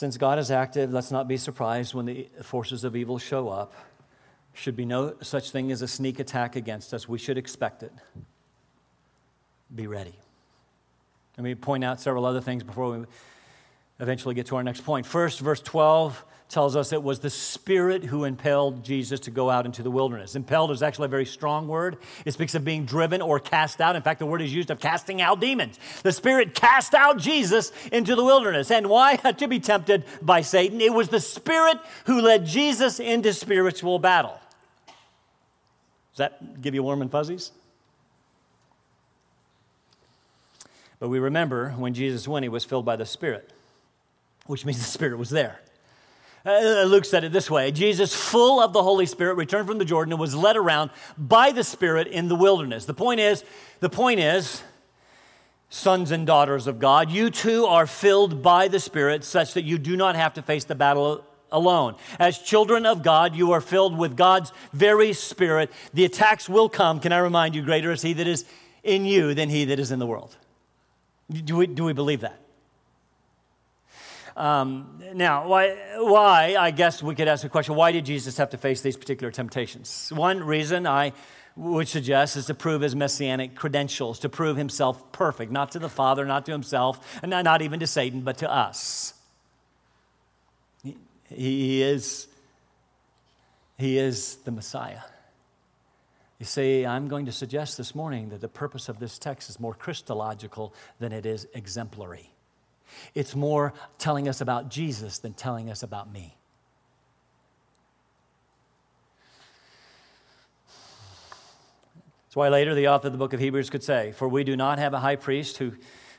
Since 0.00 0.16
God 0.16 0.38
is 0.38 0.50
active, 0.50 0.94
let's 0.94 1.10
not 1.10 1.28
be 1.28 1.36
surprised 1.36 1.92
when 1.92 2.06
the 2.06 2.26
forces 2.40 2.84
of 2.84 2.96
evil 2.96 3.18
show 3.18 3.50
up. 3.50 3.74
Should 4.54 4.74
be 4.74 4.86
no 4.86 5.12
such 5.20 5.50
thing 5.50 5.70
as 5.70 5.82
a 5.82 5.86
sneak 5.86 6.18
attack 6.18 6.56
against 6.56 6.94
us. 6.94 7.06
We 7.06 7.18
should 7.18 7.36
expect 7.36 7.82
it. 7.82 7.92
Be 9.74 9.86
ready. 9.86 10.14
Let 11.36 11.44
me 11.44 11.54
point 11.54 11.84
out 11.84 12.00
several 12.00 12.24
other 12.24 12.40
things 12.40 12.62
before 12.62 12.96
we 12.96 13.04
eventually 13.98 14.34
get 14.34 14.46
to 14.46 14.56
our 14.56 14.62
next 14.62 14.86
point. 14.86 15.04
First, 15.04 15.38
verse 15.40 15.60
12 15.60 16.24
tells 16.50 16.74
us 16.74 16.92
it 16.92 17.02
was 17.02 17.20
the 17.20 17.30
Spirit 17.30 18.02
who 18.02 18.24
impelled 18.24 18.84
Jesus 18.84 19.20
to 19.20 19.30
go 19.30 19.48
out 19.48 19.66
into 19.66 19.84
the 19.84 19.90
wilderness. 19.90 20.34
Impelled 20.34 20.72
is 20.72 20.82
actually 20.82 21.06
a 21.06 21.08
very 21.08 21.24
strong 21.24 21.68
word. 21.68 21.96
It 22.24 22.32
speaks 22.32 22.56
of 22.56 22.64
being 22.64 22.84
driven 22.84 23.22
or 23.22 23.38
cast 23.38 23.80
out. 23.80 23.94
In 23.94 24.02
fact, 24.02 24.18
the 24.18 24.26
word 24.26 24.42
is 24.42 24.52
used 24.52 24.70
of 24.70 24.80
casting 24.80 25.22
out 25.22 25.40
demons. 25.40 25.78
The 26.02 26.10
Spirit 26.10 26.54
cast 26.54 26.92
out 26.92 27.18
Jesus 27.18 27.72
into 27.92 28.16
the 28.16 28.24
wilderness. 28.24 28.70
And 28.72 28.88
why? 28.88 29.16
to 29.38 29.46
be 29.46 29.60
tempted 29.60 30.04
by 30.20 30.40
Satan. 30.40 30.80
It 30.80 30.92
was 30.92 31.08
the 31.08 31.20
Spirit 31.20 31.78
who 32.06 32.20
led 32.20 32.44
Jesus 32.46 32.98
into 32.98 33.32
spiritual 33.32 34.00
battle. 34.00 34.38
Does 36.12 36.18
that 36.18 36.60
give 36.60 36.74
you 36.74 36.82
warm 36.82 37.00
and 37.00 37.10
fuzzies? 37.12 37.52
But 40.98 41.08
we 41.08 41.20
remember 41.20 41.70
when 41.70 41.94
Jesus 41.94 42.26
went, 42.26 42.42
he 42.42 42.48
was 42.48 42.64
filled 42.64 42.84
by 42.84 42.96
the 42.96 43.06
Spirit, 43.06 43.52
which 44.46 44.66
means 44.66 44.78
the 44.78 44.84
Spirit 44.84 45.16
was 45.16 45.30
there. 45.30 45.60
Uh, 46.44 46.84
Luke 46.84 47.04
said 47.04 47.22
it 47.24 47.32
this 47.32 47.50
way 47.50 47.70
Jesus, 47.70 48.14
full 48.14 48.60
of 48.60 48.72
the 48.72 48.82
Holy 48.82 49.06
Spirit, 49.06 49.34
returned 49.34 49.66
from 49.66 49.78
the 49.78 49.84
Jordan 49.84 50.12
and 50.12 50.20
was 50.20 50.34
led 50.34 50.56
around 50.56 50.90
by 51.18 51.52
the 51.52 51.64
Spirit 51.64 52.06
in 52.06 52.28
the 52.28 52.36
wilderness. 52.36 52.86
The 52.86 52.94
point 52.94 53.20
is, 53.20 53.44
the 53.80 53.90
point 53.90 54.20
is, 54.20 54.62
sons 55.68 56.10
and 56.10 56.26
daughters 56.26 56.66
of 56.66 56.78
God, 56.78 57.10
you 57.10 57.30
too 57.30 57.66
are 57.66 57.86
filled 57.86 58.42
by 58.42 58.68
the 58.68 58.80
Spirit 58.80 59.24
such 59.24 59.54
that 59.54 59.62
you 59.62 59.78
do 59.78 59.96
not 59.96 60.16
have 60.16 60.34
to 60.34 60.42
face 60.42 60.64
the 60.64 60.74
battle 60.74 61.24
alone. 61.52 61.96
As 62.18 62.38
children 62.38 62.86
of 62.86 63.02
God, 63.02 63.34
you 63.34 63.52
are 63.52 63.60
filled 63.60 63.96
with 63.96 64.16
God's 64.16 64.52
very 64.72 65.12
Spirit. 65.12 65.70
The 65.92 66.04
attacks 66.04 66.48
will 66.48 66.68
come. 66.68 67.00
Can 67.00 67.12
I 67.12 67.18
remind 67.18 67.54
you, 67.54 67.62
greater 67.62 67.92
is 67.92 68.02
He 68.02 68.14
that 68.14 68.26
is 68.26 68.44
in 68.82 69.04
you 69.04 69.34
than 69.34 69.50
He 69.50 69.66
that 69.66 69.78
is 69.78 69.90
in 69.90 69.98
the 69.98 70.06
world. 70.06 70.36
Do 71.30 71.56
we, 71.56 71.66
do 71.66 71.84
we 71.84 71.92
believe 71.92 72.20
that? 72.22 72.39
Um, 74.40 75.02
now, 75.12 75.46
why, 75.46 75.76
why, 75.98 76.56
I 76.58 76.70
guess 76.70 77.02
we 77.02 77.14
could 77.14 77.28
ask 77.28 77.42
the 77.42 77.50
question 77.50 77.74
why 77.74 77.92
did 77.92 78.06
Jesus 78.06 78.38
have 78.38 78.48
to 78.50 78.56
face 78.56 78.80
these 78.80 78.96
particular 78.96 79.30
temptations? 79.30 80.10
One 80.14 80.42
reason 80.42 80.86
I 80.86 81.12
would 81.56 81.88
suggest 81.88 82.38
is 82.38 82.46
to 82.46 82.54
prove 82.54 82.80
his 82.80 82.96
messianic 82.96 83.54
credentials, 83.54 84.18
to 84.20 84.30
prove 84.30 84.56
himself 84.56 85.12
perfect, 85.12 85.52
not 85.52 85.72
to 85.72 85.78
the 85.78 85.90
Father, 85.90 86.24
not 86.24 86.46
to 86.46 86.52
himself, 86.52 87.20
and 87.22 87.30
not 87.30 87.60
even 87.60 87.80
to 87.80 87.86
Satan, 87.86 88.22
but 88.22 88.38
to 88.38 88.50
us. 88.50 89.12
He, 90.82 90.96
he 91.28 91.82
is, 91.82 92.26
he 93.76 93.98
is 93.98 94.36
the 94.36 94.52
Messiah. 94.52 95.02
You 96.38 96.46
see, 96.46 96.86
I'm 96.86 97.08
going 97.08 97.26
to 97.26 97.32
suggest 97.32 97.76
this 97.76 97.94
morning 97.94 98.30
that 98.30 98.40
the 98.40 98.48
purpose 98.48 98.88
of 98.88 99.00
this 99.00 99.18
text 99.18 99.50
is 99.50 99.60
more 99.60 99.74
Christological 99.74 100.72
than 100.98 101.12
it 101.12 101.26
is 101.26 101.46
exemplary. 101.52 102.30
It's 103.14 103.34
more 103.34 103.72
telling 103.98 104.28
us 104.28 104.40
about 104.40 104.70
Jesus 104.70 105.18
than 105.18 105.34
telling 105.34 105.70
us 105.70 105.82
about 105.82 106.12
me. 106.12 106.36
That's 112.30 112.36
why 112.36 112.48
later 112.48 112.76
the 112.76 112.88
author 112.88 113.08
of 113.08 113.12
the 113.12 113.18
book 113.18 113.32
of 113.32 113.40
Hebrews 113.40 113.70
could 113.70 113.82
say, 113.82 114.12
For 114.12 114.28
we 114.28 114.44
do 114.44 114.56
not 114.56 114.78
have 114.78 114.94
a 114.94 115.00
high 115.00 115.16
priest 115.16 115.56
who 115.56 115.72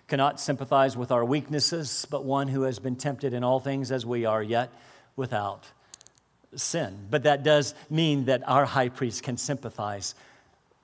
cannot 0.09 0.41
sympathize 0.41 0.97
with 0.97 1.09
our 1.09 1.23
weaknesses, 1.23 2.05
but 2.09 2.25
one 2.25 2.49
who 2.49 2.63
has 2.63 2.79
been 2.79 2.97
tempted 2.97 3.33
in 3.33 3.45
all 3.45 3.61
things 3.61 3.93
as 3.93 4.05
we 4.05 4.25
are, 4.25 4.43
yet 4.43 4.73
without 5.15 5.67
sin. 6.53 7.07
But 7.09 7.23
that 7.23 7.43
does 7.43 7.73
mean 7.89 8.25
that 8.25 8.43
our 8.45 8.65
high 8.65 8.89
priest 8.89 9.23
can 9.23 9.37
sympathize 9.37 10.13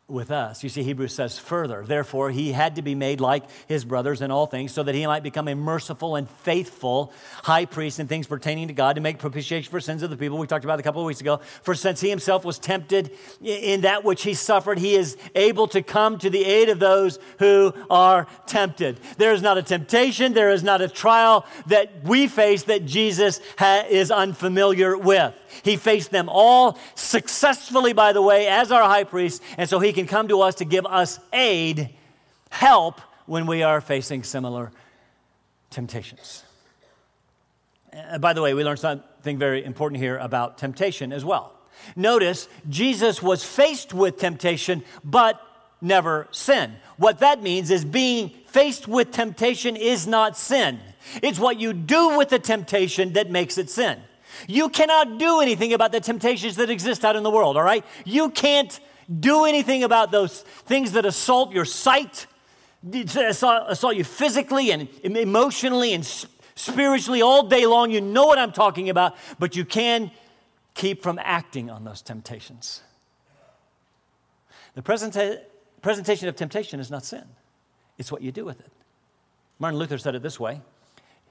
with 0.10 0.32
us. 0.32 0.64
You 0.64 0.70
see, 0.70 0.84
Hebrews 0.84 1.14
says 1.14 1.38
further, 1.38 1.84
therefore, 1.86 2.32
he 2.32 2.54
had 2.54 2.78
to 2.78 2.82
be 2.82 2.96
made 2.96 3.20
like 3.20 3.44
his 3.68 3.84
brothers 3.84 4.22
in 4.22 4.32
all 4.32 4.46
things, 4.46 4.72
so 4.72 4.82
that 4.84 4.96
he 4.96 5.06
might 5.06 5.22
become 5.22 5.50
a 5.50 5.56
merciful 5.56 6.16
and 6.16 6.30
faithful 6.30 7.12
high 7.44 7.66
priest 7.66 8.00
in 8.00 8.08
things 8.08 8.26
pertaining 8.26 8.70
to 8.70 8.74
God 8.74 8.96
to 8.96 9.02
make 9.02 9.20
propitiation 9.20 9.70
for 9.70 9.82
sins 9.82 10.04
of 10.04 10.10
the 10.10 10.16
people. 10.16 10.38
We 10.38 10.48
talked 10.48 10.64
about 10.64 10.80
a 10.80 10.84
couple 10.84 11.02
of 11.02 11.08
weeks 11.08 11.20
ago. 11.20 11.42
For 11.62 11.76
since 11.76 12.00
he 12.00 12.10
himself 12.10 12.46
was 12.46 12.58
tempted 12.58 13.12
in 13.44 13.82
that 13.82 14.06
which 14.06 14.24
he 14.24 14.34
suffered, 14.34 14.80
he 14.80 14.96
is 14.96 15.18
able 15.36 15.68
to 15.68 15.82
come 15.82 16.18
to 16.20 16.30
the 16.30 16.46
aid 16.46 16.70
of 16.70 16.80
those 16.80 17.20
who 17.40 17.74
are 17.90 18.28
tempted. 18.46 19.02
There 19.18 19.34
is 19.34 19.42
not 19.42 19.58
a 19.58 19.64
temptation, 19.64 20.32
there 20.32 20.52
is 20.52 20.64
not 20.64 20.80
a 20.82 20.88
trial 20.88 21.46
that 21.66 22.06
we 22.06 22.28
face 22.28 22.64
that 22.64 22.86
Jesus 22.86 23.42
ha- 23.58 23.84
is 23.90 24.10
unfamiliar 24.10 24.98
with. 24.98 25.34
He 25.64 25.78
faced 25.78 26.12
them 26.12 26.30
all 26.30 26.78
successfully, 26.96 27.94
by 27.94 28.14
the 28.14 28.22
way, 28.22 28.48
as 28.48 28.72
our 28.72 28.84
high 28.84 29.04
priest, 29.04 29.42
and 29.58 29.70
so 29.70 29.80
he 29.80 29.94
can 29.94 30.08
come 30.08 30.28
to 30.28 30.42
us 30.42 30.56
to 30.56 30.66
give 30.66 30.86
us 30.86 31.20
aid, 31.34 31.90
help 32.50 33.02
when 33.26 33.46
we 33.46 33.64
are 33.64 33.82
facing 33.82 34.24
similar 34.24 34.72
temptations. 35.70 36.44
Uh, 37.94 38.18
by 38.18 38.34
the 38.34 38.42
way, 38.42 38.54
we 38.54 38.64
learned 38.64 38.80
something 38.80 39.38
very 39.38 39.64
important 39.64 40.02
here 40.02 40.18
about 40.18 40.58
temptation 40.58 41.12
as 41.12 41.26
well. 41.26 41.54
Notice 41.96 42.48
Jesus 42.70 43.22
was 43.22 43.44
faced 43.44 43.94
with 43.94 44.18
temptation, 44.18 44.84
but 45.04 45.42
never 45.82 46.28
sin. 46.32 46.74
What 46.98 47.20
that 47.20 47.42
means 47.42 47.70
is 47.70 47.86
being 47.86 48.30
faced 48.48 48.88
with 48.88 49.12
temptation 49.12 49.76
is 49.76 50.08
not 50.08 50.38
sin. 50.38 50.80
It's 51.22 51.40
what 51.40 51.60
you 51.60 51.74
do 51.74 52.18
with 52.18 52.30
the 52.30 52.40
temptation 52.40 53.14
that 53.14 53.30
makes 53.30 53.58
it 53.58 53.70
sin. 53.70 54.00
You 54.48 54.70
cannot 54.70 55.18
do 55.18 55.40
anything 55.40 55.74
about 55.74 55.92
the 55.92 56.00
temptations 56.00 56.56
that 56.58 56.70
exist 56.70 57.04
out 57.04 57.16
in 57.16 57.24
the 57.24 57.32
world, 57.32 57.58
all 57.58 57.64
right? 57.64 57.86
You 58.06 58.30
can't 58.30 58.80
do 59.20 59.46
anything 59.46 59.84
about 59.84 60.12
those 60.12 60.42
things 60.42 60.92
that 60.94 61.06
assault 61.06 61.54
your 61.54 61.66
sight, 61.66 62.28
assault 62.94 63.96
you 63.96 64.04
physically 64.04 64.72
and 64.72 64.90
emotionally 65.04 65.94
and 65.94 66.06
spiritually 66.56 67.22
all 67.22 67.48
day 67.48 67.66
long. 67.66 67.92
You 67.92 68.02
know 68.02 68.26
what 68.26 68.38
I'm 68.38 68.52
talking 68.52 68.90
about, 68.90 69.16
but 69.40 69.56
you 69.56 69.66
can 69.66 70.12
keep 70.74 71.02
from 71.02 71.20
acting 71.24 71.70
on 71.70 71.84
those 71.84 72.02
temptations. 72.02 72.82
The 74.76 74.82
presenta- 74.82 75.42
presentation 75.82 76.28
of 76.28 76.36
temptation 76.36 76.80
is 76.80 76.92
not 76.92 77.04
sin, 77.04 77.24
it's 77.98 78.12
what 78.12 78.22
you 78.22 78.32
do 78.32 78.46
with 78.46 78.60
it. 78.60 78.72
Martin 79.60 79.80
Luther 79.80 79.98
said 79.98 80.14
it 80.14 80.22
this 80.22 80.40
way 80.40 80.62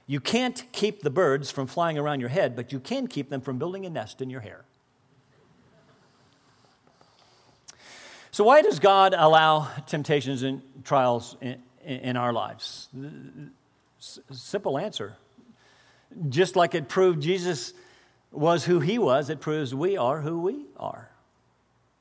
you 0.07 0.21
can't 0.21 0.65
keep 0.73 1.03
the 1.03 1.11
birds 1.11 1.51
from 1.51 1.67
flying 1.67 1.99
around 1.99 2.21
your 2.21 2.29
head, 2.29 2.55
but 2.55 2.73
you 2.73 2.79
can 2.79 3.09
keep 3.09 3.29
them 3.29 3.41
from 3.41 3.59
building 3.59 3.85
a 3.87 3.91
nest 3.91 4.23
in 4.23 4.31
your 4.31 4.41
hair. 4.41 4.65
So, 8.31 8.45
why 8.45 8.63
does 8.63 8.79
God 8.79 9.15
allow 9.17 9.69
temptations 9.87 10.43
and 10.43 10.63
trials 10.85 11.37
in, 11.41 11.63
in 11.85 12.17
our 12.17 12.33
lives? 12.33 12.89
Simple 13.99 14.79
answer. 14.79 15.17
Just 16.29 16.55
like 16.55 16.75
it 16.75 16.89
proved 16.89 17.23
Jesus 17.23 17.73
was 18.31 18.65
who 18.65 18.81
he 18.81 18.99
was, 18.99 19.31
it 19.31 19.41
proves 19.41 19.75
we 19.75 19.97
are 19.97 20.21
who 20.21 20.41
we 20.41 20.67
are. 20.77 21.11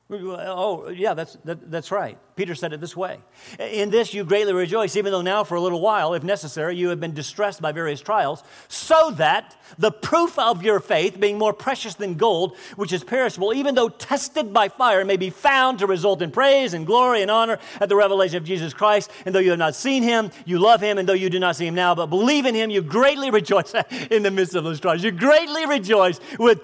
Oh, 0.08 0.88
yeah, 0.88 1.14
that's, 1.14 1.36
that, 1.44 1.68
that's 1.68 1.90
right. 1.90 2.16
Peter 2.36 2.54
said 2.54 2.72
it 2.72 2.80
this 2.80 2.96
way 2.96 3.18
In 3.58 3.90
this 3.90 4.14
you 4.14 4.22
greatly 4.22 4.52
rejoice, 4.52 4.94
even 4.94 5.10
though 5.10 5.22
now 5.22 5.42
for 5.42 5.56
a 5.56 5.60
little 5.60 5.80
while, 5.80 6.14
if 6.14 6.22
necessary, 6.22 6.76
you 6.76 6.90
have 6.90 7.00
been 7.00 7.12
distressed 7.12 7.60
by 7.60 7.72
various 7.72 8.00
trials, 8.00 8.44
so 8.68 9.10
that 9.12 9.56
the 9.78 9.90
proof 9.90 10.38
of 10.38 10.62
your 10.62 10.78
faith, 10.78 11.18
being 11.18 11.38
more 11.38 11.52
precious 11.52 11.96
than 11.96 12.14
gold, 12.14 12.56
which 12.76 12.92
is 12.92 13.02
perishable, 13.02 13.52
even 13.52 13.74
though 13.74 13.88
tested 13.88 14.52
by 14.52 14.68
fire, 14.68 15.04
may 15.04 15.16
be 15.16 15.30
found 15.30 15.80
to 15.80 15.88
result 15.88 16.22
in 16.22 16.30
praise 16.30 16.72
and 16.72 16.86
glory 16.86 17.22
and 17.22 17.30
honor 17.30 17.58
at 17.80 17.88
the 17.88 17.96
revelation 17.96 18.36
of 18.36 18.44
Jesus 18.44 18.72
Christ. 18.72 19.10
And 19.24 19.34
though 19.34 19.40
you 19.40 19.50
have 19.50 19.58
not 19.58 19.74
seen 19.74 20.04
him, 20.04 20.30
you 20.44 20.60
love 20.60 20.80
him, 20.80 20.98
and 20.98 21.08
though 21.08 21.14
you 21.14 21.30
do 21.30 21.40
not 21.40 21.56
see 21.56 21.66
him 21.66 21.74
now, 21.74 21.96
but 21.96 22.06
believe 22.06 22.46
in 22.46 22.54
him, 22.54 22.70
you 22.70 22.80
greatly 22.80 23.30
rejoice 23.36 23.74
in 24.10 24.22
the 24.22 24.30
midst 24.30 24.54
of 24.54 24.62
those 24.62 24.78
trials. 24.78 25.02
You 25.02 25.10
greatly 25.10 25.66
rejoice 25.66 26.20
with 26.38 26.60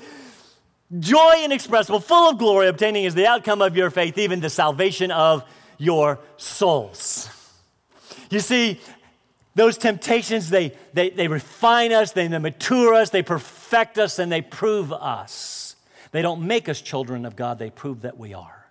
joy 0.99 1.45
inexpressible, 1.45 2.01
full 2.01 2.31
of 2.31 2.39
glory, 2.39 2.69
obtaining 2.69 3.07
as 3.07 3.15
the 3.15 3.27
outcome 3.27 3.63
of 3.63 3.77
your 3.77 3.91
faith, 3.91 4.19
even 4.19 4.41
the 4.41 4.51
salvation 4.51 5.11
of 5.11 5.45
your 5.79 6.19
souls. 6.37 7.29
You 8.31 8.41
see, 8.41 8.81
those 9.55 9.77
temptations, 9.77 10.49
they, 10.49 10.73
they, 10.95 11.11
they 11.11 11.29
refine 11.29 11.93
us, 11.93 12.13
they, 12.13 12.27
they 12.27 12.39
mature 12.39 12.95
us, 12.95 13.11
they 13.11 13.23
perfect 13.23 13.99
us, 13.99 14.19
and 14.19 14.33
they 14.33 14.41
prove 14.41 14.93
us. 14.93 15.77
They 16.13 16.23
don't 16.23 16.47
make 16.47 16.69
us 16.69 16.81
children 16.81 17.27
of 17.27 17.37
God, 17.37 17.59
they 17.59 17.71
prove 17.71 18.03
that 18.03 18.19
we 18.19 18.35
are. 18.35 18.62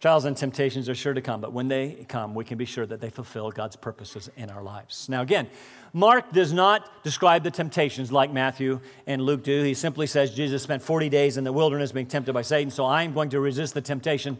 Trials 0.00 0.26
and 0.26 0.36
temptations 0.36 0.88
are 0.90 0.94
sure 0.94 1.14
to 1.14 1.22
come, 1.22 1.40
but 1.40 1.54
when 1.54 1.68
they 1.68 2.04
come, 2.08 2.34
we 2.34 2.44
can 2.44 2.58
be 2.58 2.66
sure 2.66 2.84
that 2.84 3.00
they 3.00 3.08
fulfill 3.08 3.50
God's 3.50 3.76
purposes 3.76 4.28
in 4.36 4.50
our 4.50 4.62
lives. 4.62 5.08
Now, 5.08 5.22
again, 5.22 5.48
Mark 5.94 6.32
does 6.32 6.52
not 6.52 7.02
describe 7.02 7.42
the 7.42 7.50
temptations 7.50 8.12
like 8.12 8.30
Matthew 8.30 8.80
and 9.06 9.22
Luke 9.22 9.42
do. 9.42 9.62
He 9.62 9.72
simply 9.72 10.06
says 10.06 10.34
Jesus 10.34 10.62
spent 10.62 10.82
40 10.82 11.08
days 11.08 11.38
in 11.38 11.44
the 11.44 11.52
wilderness 11.52 11.92
being 11.92 12.06
tempted 12.06 12.34
by 12.34 12.42
Satan, 12.42 12.70
so 12.70 12.84
I'm 12.84 13.14
going 13.14 13.30
to 13.30 13.40
resist 13.40 13.72
the 13.72 13.80
temptation. 13.80 14.36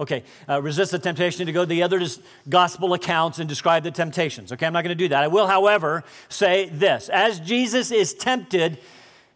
Okay, 0.00 0.24
uh, 0.48 0.60
resist 0.60 0.90
the 0.90 0.98
temptation 0.98 1.46
to 1.46 1.52
go 1.52 1.62
to 1.62 1.66
the 1.66 1.84
other 1.84 2.04
gospel 2.48 2.94
accounts 2.94 3.38
and 3.38 3.48
describe 3.48 3.84
the 3.84 3.92
temptations. 3.92 4.50
Okay, 4.50 4.66
I'm 4.66 4.72
not 4.72 4.82
going 4.82 4.96
to 4.96 5.04
do 5.04 5.08
that. 5.08 5.22
I 5.22 5.28
will, 5.28 5.46
however, 5.46 6.02
say 6.28 6.68
this. 6.68 7.08
As 7.08 7.38
Jesus 7.38 7.92
is 7.92 8.12
tempted, 8.12 8.78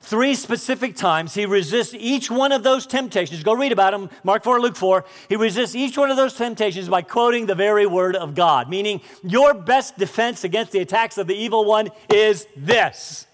three 0.01 0.35
specific 0.35 0.97
times. 0.97 1.35
He 1.35 1.47
resists 1.47 1.95
each 1.95 2.31
one 2.31 2.53
of 2.53 2.63
those 2.63 2.87
temptations. 2.87 3.43
Go 3.43 3.55
read 3.55 3.73
about 3.73 3.93
them, 3.93 4.11
Mark 4.25 4.45
4, 4.45 4.61
Luke 4.61 4.77
4. 4.77 5.05
He 5.29 5.37
resists 5.37 5.75
each 5.75 5.99
one 5.99 6.11
of 6.11 6.17
those 6.17 6.35
temptations 6.35 6.89
by 6.89 7.03
quoting 7.03 7.47
the 7.47 7.55
very 7.55 7.87
word 7.87 8.17
of 8.17 8.35
God, 8.35 8.69
meaning 8.69 9.01
your 9.23 9.55
best 9.55 9.99
defense 9.99 10.45
against 10.45 10.73
the 10.73 10.81
attacks 10.81 11.19
of 11.19 11.27
the 11.27 11.35
evil 11.35 11.65
one 11.65 11.91
is 12.13 12.47
this. 12.57 13.27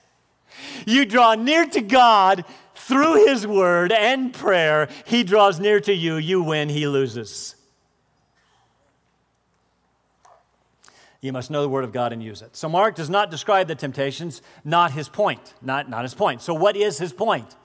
You 0.87 1.05
draw 1.05 1.35
near 1.35 1.66
to 1.66 1.81
God 1.81 2.44
through 2.74 3.27
his 3.27 3.46
word 3.46 3.92
and 3.92 4.33
prayer. 4.33 4.88
He 5.07 5.24
draws 5.24 5.61
near 5.61 5.81
to 5.81 5.92
you, 5.92 6.16
you 6.16 6.42
win, 6.42 6.68
he 6.68 6.87
loses. 6.87 7.55
You 11.24 11.32
must 11.32 11.50
know 11.50 11.62
the 11.62 11.70
Word 11.70 11.84
of 11.84 11.92
God 11.92 12.12
and 12.12 12.22
use 12.22 12.42
it. 12.42 12.54
So, 12.54 12.68
Mark 12.68 12.96
does 12.96 13.08
not 13.08 13.30
describe 13.30 13.66
the 13.66 13.74
temptations, 13.74 14.42
not 14.62 14.90
his 14.90 15.08
point. 15.08 15.54
Not, 15.62 15.88
not 15.88 16.02
his 16.02 16.12
point. 16.12 16.42
So, 16.42 16.52
what 16.52 16.76
is 16.76 16.98
his 16.98 17.14
point? 17.14 17.56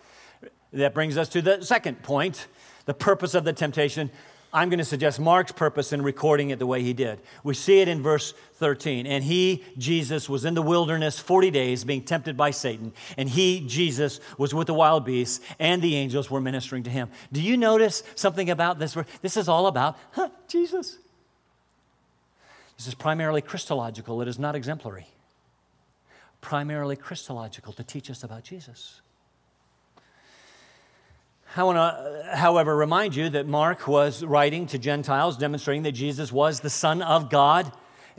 That 0.72 0.94
brings 0.94 1.18
us 1.18 1.28
to 1.30 1.42
the 1.42 1.62
second 1.62 2.02
point 2.02 2.48
the 2.86 2.94
purpose 2.94 3.36
of 3.36 3.44
the 3.44 3.52
temptation. 3.52 4.12
I'm 4.54 4.70
going 4.70 4.80
to 4.80 4.86
suggest 4.86 5.20
Mark's 5.20 5.52
purpose 5.52 5.92
in 5.92 6.02
recording 6.04 6.52
it 6.52 6.60
the 6.60 6.66
way 6.66 6.84
he 6.84 6.94
did. 6.94 7.20
We 7.44 7.54
see 7.54 7.82
it 7.82 7.90
in 7.90 8.02
verse 8.02 8.34
13. 8.54 9.06
And 9.06 9.26
he, 9.26 9.66
Jesus, 9.78 10.30
was 10.30 10.46
in 10.46 10.54
the 10.54 10.62
wilderness 10.62 11.20
40 11.20 11.52
days 11.52 11.84
being 11.84 12.04
tempted 12.04 12.38
by 12.38 12.52
Satan. 12.52 12.94
And 13.18 13.28
he, 13.28 13.60
Jesus, 13.68 14.22
was 14.38 14.54
with 14.54 14.68
the 14.68 14.74
wild 14.74 15.04
beasts, 15.04 15.42
and 15.60 15.82
the 15.82 15.98
angels 15.98 16.32
were 16.32 16.40
ministering 16.40 16.84
to 16.84 16.90
him. 16.90 17.10
Do 17.34 17.42
you 17.42 17.58
notice 17.58 18.04
something 18.16 18.50
about 18.50 18.80
this? 18.80 18.96
This 19.22 19.36
is 19.36 19.50
all 19.50 19.68
about 19.68 19.98
huh, 20.12 20.30
Jesus. 20.48 20.98
This 22.80 22.88
is 22.88 22.96
primarily 22.96 23.42
Christological, 23.42 24.22
it 24.22 24.30
is 24.30 24.40
not 24.40 24.56
exemplary. 24.56 25.08
Primarily 26.40 26.96
Christological 26.96 27.74
to 27.74 27.84
teach 27.84 28.10
us 28.10 28.24
about 28.24 28.46
Jesus. 28.46 29.02
I 31.58 31.64
want 31.64 31.76
to, 31.76 32.38
however, 32.38 32.78
remind 32.78 33.18
you 33.18 33.28
that 33.32 33.46
Mark 33.46 33.86
was 33.86 34.24
writing 34.24 34.66
to 34.68 34.78
Gentiles, 34.78 35.36
demonstrating 35.36 35.84
that 35.84 35.92
Jesus 35.92 36.32
was 36.32 36.62
the 36.62 36.70
Son 36.70 37.02
of 37.02 37.30
God. 37.30 37.70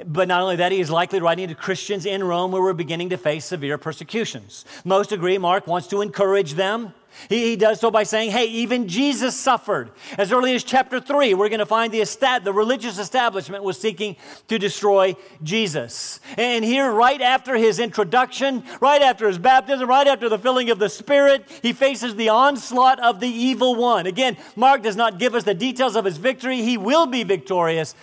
But 0.06 0.28
not 0.28 0.42
only 0.42 0.56
that, 0.56 0.72
he 0.72 0.80
is 0.80 0.90
likely 0.90 1.20
writing 1.20 1.48
to 1.48 1.54
Christians 1.54 2.06
in 2.06 2.22
Rome 2.24 2.52
where 2.52 2.62
we're 2.62 2.72
beginning 2.72 3.10
to 3.10 3.16
face 3.16 3.44
severe 3.44 3.78
persecutions. 3.78 4.64
Most 4.84 5.12
agree 5.12 5.38
Mark 5.38 5.66
wants 5.66 5.86
to 5.88 6.00
encourage 6.00 6.54
them 6.54 6.94
he, 7.28 7.50
he 7.50 7.56
does 7.56 7.80
so 7.80 7.90
by 7.90 8.04
saying, 8.04 8.30
hey, 8.30 8.46
even 8.46 8.88
Jesus 8.88 9.36
suffered. 9.36 9.90
As 10.16 10.32
early 10.32 10.54
as 10.54 10.64
chapter 10.64 11.00
3, 11.00 11.34
we're 11.34 11.48
going 11.48 11.60
to 11.60 11.66
find 11.66 11.92
the, 11.92 12.00
the 12.42 12.52
religious 12.52 12.98
establishment 12.98 13.64
was 13.64 13.78
seeking 13.78 14.16
to 14.48 14.58
destroy 14.58 15.16
Jesus. 15.42 16.20
And 16.36 16.64
here, 16.64 16.90
right 16.90 17.20
after 17.20 17.56
his 17.56 17.78
introduction, 17.78 18.64
right 18.80 19.02
after 19.02 19.26
his 19.26 19.38
baptism, 19.38 19.88
right 19.88 20.06
after 20.06 20.28
the 20.28 20.38
filling 20.38 20.70
of 20.70 20.78
the 20.78 20.88
Spirit, 20.88 21.48
he 21.62 21.72
faces 21.72 22.14
the 22.16 22.28
onslaught 22.28 23.00
of 23.00 23.20
the 23.20 23.28
evil 23.28 23.74
one. 23.74 24.06
Again, 24.06 24.36
Mark 24.56 24.82
does 24.82 24.96
not 24.96 25.18
give 25.18 25.34
us 25.34 25.44
the 25.44 25.54
details 25.54 25.96
of 25.96 26.04
his 26.04 26.16
victory. 26.16 26.62
He 26.62 26.78
will 26.78 27.06
be 27.06 27.22
victorious 27.22 27.94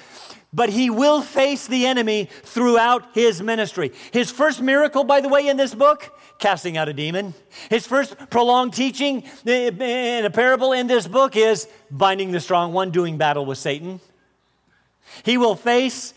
but 0.54 0.70
he 0.70 0.90
will 0.90 1.22
face 1.22 1.68
the 1.68 1.86
enemy 1.86 2.30
throughout 2.44 3.14
his 3.14 3.42
ministry. 3.42 3.92
His 4.12 4.32
first 4.32 4.62
miracle, 4.62 5.04
by 5.04 5.22
the 5.22 5.30
way, 5.30 5.48
in 5.48 5.58
this 5.58 5.76
book 5.76 6.12
casting 6.40 6.78
out 6.78 6.88
a 6.88 6.94
demon. 6.94 7.34
His 7.70 7.88
first 7.88 8.16
prolonged 8.30 8.74
teaching 8.74 9.24
eh, 9.46 9.72
eh, 9.80 10.20
in 10.20 10.26
a 10.26 10.30
parable 10.30 10.72
in 10.72 10.88
this 10.88 11.08
book 11.08 11.36
is 11.36 11.68
binding 11.90 12.32
the 12.32 12.40
strong 12.40 12.74
one, 12.74 12.92
doing 12.92 13.18
battle 13.18 13.46
with 13.46 13.58
Satan. 13.58 14.00
He 15.24 15.38
will 15.38 15.56
face 15.56 16.14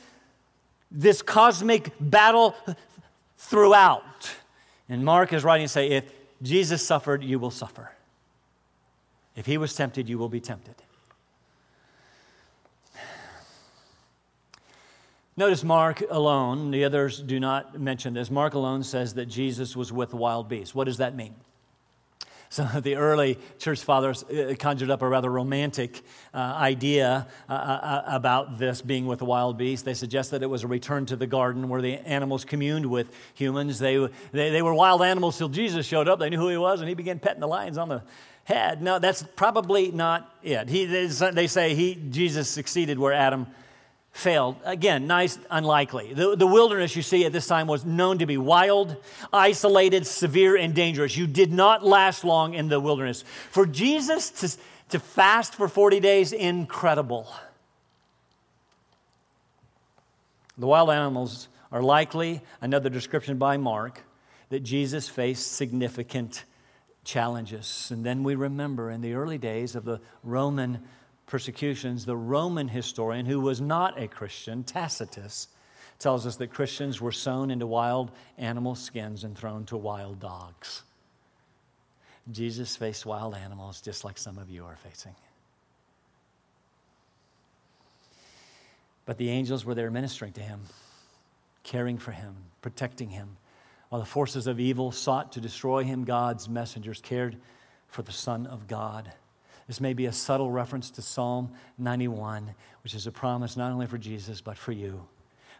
this 0.90 1.22
cosmic 1.22 1.92
battle 2.00 2.54
throughout. 3.38 4.30
And 4.88 5.04
Mark 5.04 5.32
is 5.32 5.44
writing 5.44 5.66
to 5.66 5.72
say, 5.72 5.90
if 5.90 6.12
Jesus 6.42 6.84
suffered, 6.86 7.22
you 7.22 7.38
will 7.38 7.50
suffer. 7.50 7.92
If 9.36 9.46
he 9.46 9.56
was 9.56 9.74
tempted, 9.74 10.08
you 10.08 10.18
will 10.18 10.28
be 10.28 10.40
tempted. 10.40 10.74
Notice 15.36 15.64
Mark 15.64 16.02
alone, 16.10 16.70
the 16.70 16.84
others 16.84 17.20
do 17.20 17.40
not 17.40 17.80
mention 17.80 18.14
this. 18.14 18.30
Mark 18.30 18.54
alone 18.54 18.82
says 18.82 19.14
that 19.14 19.26
Jesus 19.26 19.76
was 19.76 19.92
with 19.92 20.12
wild 20.12 20.48
beasts. 20.48 20.74
What 20.74 20.84
does 20.84 20.98
that 20.98 21.14
mean? 21.14 21.34
Some 22.50 22.68
of 22.76 22.82
the 22.82 22.96
early 22.96 23.38
church 23.58 23.80
fathers 23.80 24.24
uh, 24.24 24.54
conjured 24.58 24.90
up 24.90 25.02
a 25.02 25.08
rather 25.08 25.30
romantic 25.30 26.02
uh, 26.34 26.38
idea 26.38 27.28
uh, 27.48 27.52
uh, 27.52 27.56
uh, 27.56 28.02
about 28.08 28.58
this 28.58 28.82
being 28.82 29.06
with 29.06 29.20
the 29.20 29.24
wild 29.24 29.56
beasts. 29.56 29.84
They 29.84 29.94
suggest 29.94 30.32
that 30.32 30.42
it 30.42 30.50
was 30.50 30.64
a 30.64 30.66
return 30.66 31.06
to 31.06 31.16
the 31.16 31.28
garden 31.28 31.68
where 31.68 31.80
the 31.80 31.94
animals 31.94 32.44
communed 32.44 32.86
with 32.86 33.14
humans. 33.34 33.78
They, 33.78 33.96
they, 34.32 34.50
they 34.50 34.62
were 34.62 34.74
wild 34.74 35.00
animals 35.02 35.38
till 35.38 35.48
Jesus 35.48 35.86
showed 35.86 36.08
up. 36.08 36.18
They 36.18 36.28
knew 36.28 36.38
who 36.38 36.48
he 36.48 36.56
was, 36.56 36.80
and 36.80 36.88
he 36.88 36.94
began 36.94 37.20
petting 37.20 37.40
the 37.40 37.48
lions 37.48 37.78
on 37.78 37.88
the 37.88 38.02
head. 38.44 38.82
No, 38.82 38.98
that's 38.98 39.22
probably 39.36 39.92
not 39.92 40.34
it. 40.42 40.68
He, 40.68 40.86
they 40.86 41.46
say 41.46 41.74
he, 41.76 41.94
Jesus 42.10 42.48
succeeded 42.48 42.98
where 42.98 43.12
Adam 43.12 43.46
failed. 44.12 44.56
Again, 44.64 45.06
nice, 45.06 45.38
unlikely. 45.50 46.14
The, 46.14 46.36
the 46.36 46.46
wilderness, 46.46 46.96
you 46.96 47.02
see, 47.02 47.24
at 47.24 47.32
this 47.32 47.46
time 47.46 47.66
was 47.66 47.84
known 47.84 48.18
to 48.18 48.26
be 48.26 48.36
wild, 48.36 48.96
isolated, 49.32 50.06
severe, 50.06 50.56
and 50.56 50.74
dangerous. 50.74 51.16
You 51.16 51.26
did 51.26 51.52
not 51.52 51.84
last 51.84 52.24
long 52.24 52.54
in 52.54 52.68
the 52.68 52.80
wilderness. 52.80 53.24
For 53.50 53.66
Jesus 53.66 54.30
to, 54.30 54.58
to 54.90 54.98
fast 54.98 55.54
for 55.54 55.68
40 55.68 56.00
days, 56.00 56.32
incredible. 56.32 57.28
The 60.58 60.66
wild 60.66 60.90
animals 60.90 61.48
are 61.72 61.82
likely 61.82 62.42
another 62.60 62.90
description 62.90 63.38
by 63.38 63.56
Mark 63.56 64.02
that 64.50 64.60
Jesus 64.60 65.08
faced 65.08 65.52
significant 65.52 66.44
challenges. 67.04 67.88
And 67.90 68.04
then 68.04 68.24
we 68.24 68.34
remember 68.34 68.90
in 68.90 69.00
the 69.00 69.14
early 69.14 69.38
days 69.38 69.74
of 69.74 69.84
the 69.84 70.00
Roman 70.22 70.80
persecutions, 71.30 72.04
the 72.04 72.16
Roman 72.16 72.68
historian, 72.68 73.24
who 73.24 73.40
was 73.40 73.60
not 73.60 73.98
a 73.98 74.08
Christian, 74.08 74.64
Tacitus, 74.64 75.46
tells 76.00 76.26
us 76.26 76.36
that 76.36 76.48
Christians 76.48 77.00
were 77.00 77.12
sewn 77.12 77.50
into 77.50 77.66
wild 77.66 78.10
animal 78.36 78.74
skins 78.74 79.22
and 79.22 79.38
thrown 79.38 79.64
to 79.66 79.76
wild 79.76 80.18
dogs. 80.18 80.82
Jesus 82.30 82.74
faced 82.74 83.06
wild 83.06 83.34
animals 83.34 83.80
just 83.80 84.04
like 84.04 84.18
some 84.18 84.38
of 84.38 84.50
you 84.50 84.64
are 84.64 84.76
facing. 84.76 85.14
But 89.06 89.16
the 89.16 89.30
angels 89.30 89.64
were 89.64 89.74
there 89.74 89.90
ministering 89.90 90.32
to 90.32 90.40
him, 90.40 90.60
caring 91.62 91.98
for 91.98 92.12
him, 92.12 92.34
protecting 92.60 93.10
him. 93.10 93.36
While 93.88 94.00
the 94.00 94.06
forces 94.06 94.46
of 94.46 94.58
evil 94.58 94.90
sought 94.90 95.32
to 95.32 95.40
destroy 95.40 95.84
him, 95.84 96.04
God's 96.04 96.48
messengers 96.48 97.00
cared 97.00 97.36
for 97.88 98.02
the 98.02 98.12
Son 98.12 98.46
of 98.46 98.66
God. 98.66 99.12
This 99.70 99.80
may 99.80 99.92
be 99.92 100.06
a 100.06 100.12
subtle 100.12 100.50
reference 100.50 100.90
to 100.90 101.00
Psalm 101.00 101.52
91, 101.78 102.56
which 102.82 102.92
is 102.92 103.06
a 103.06 103.12
promise 103.12 103.56
not 103.56 103.70
only 103.70 103.86
for 103.86 103.98
Jesus, 103.98 104.40
but 104.40 104.58
for 104.58 104.72
you. 104.72 105.06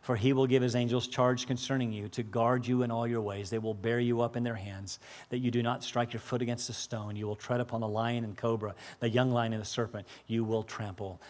For 0.02 0.16
he 0.16 0.32
will 0.32 0.48
give 0.48 0.64
his 0.64 0.74
angels 0.74 1.06
charge 1.06 1.46
concerning 1.46 1.92
you 1.92 2.08
to 2.08 2.24
guard 2.24 2.66
you 2.66 2.82
in 2.82 2.90
all 2.90 3.06
your 3.06 3.20
ways. 3.20 3.50
They 3.50 3.60
will 3.60 3.72
bear 3.72 4.00
you 4.00 4.20
up 4.20 4.34
in 4.34 4.42
their 4.42 4.56
hands, 4.56 4.98
that 5.28 5.38
you 5.38 5.52
do 5.52 5.62
not 5.62 5.84
strike 5.84 6.12
your 6.12 6.18
foot 6.18 6.42
against 6.42 6.68
a 6.68 6.72
stone. 6.72 7.14
You 7.14 7.28
will 7.28 7.36
tread 7.36 7.60
upon 7.60 7.82
the 7.82 7.86
lion 7.86 8.24
and 8.24 8.36
cobra, 8.36 8.74
the 8.98 9.08
young 9.08 9.30
lion 9.30 9.52
and 9.52 9.62
the 9.62 9.64
serpent. 9.64 10.08
You 10.26 10.42
will 10.42 10.64
trample 10.64 11.20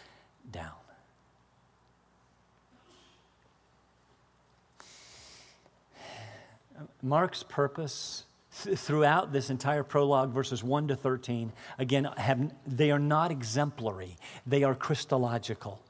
down. 0.51 0.73
Mark's 7.03 7.43
purpose 7.43 8.25
throughout 8.61 9.33
this 9.33 9.51
entire 9.51 9.83
prologue, 9.83 10.33
verses 10.33 10.63
1 10.63 10.89
to 10.89 10.97
13, 10.97 11.53
again, 11.79 12.09
have, 12.17 12.53
they 12.67 12.91
are 12.91 12.99
not 12.99 13.31
exemplary, 13.31 14.17
they 14.47 14.63
are 14.63 14.75
Christological. 14.75 15.81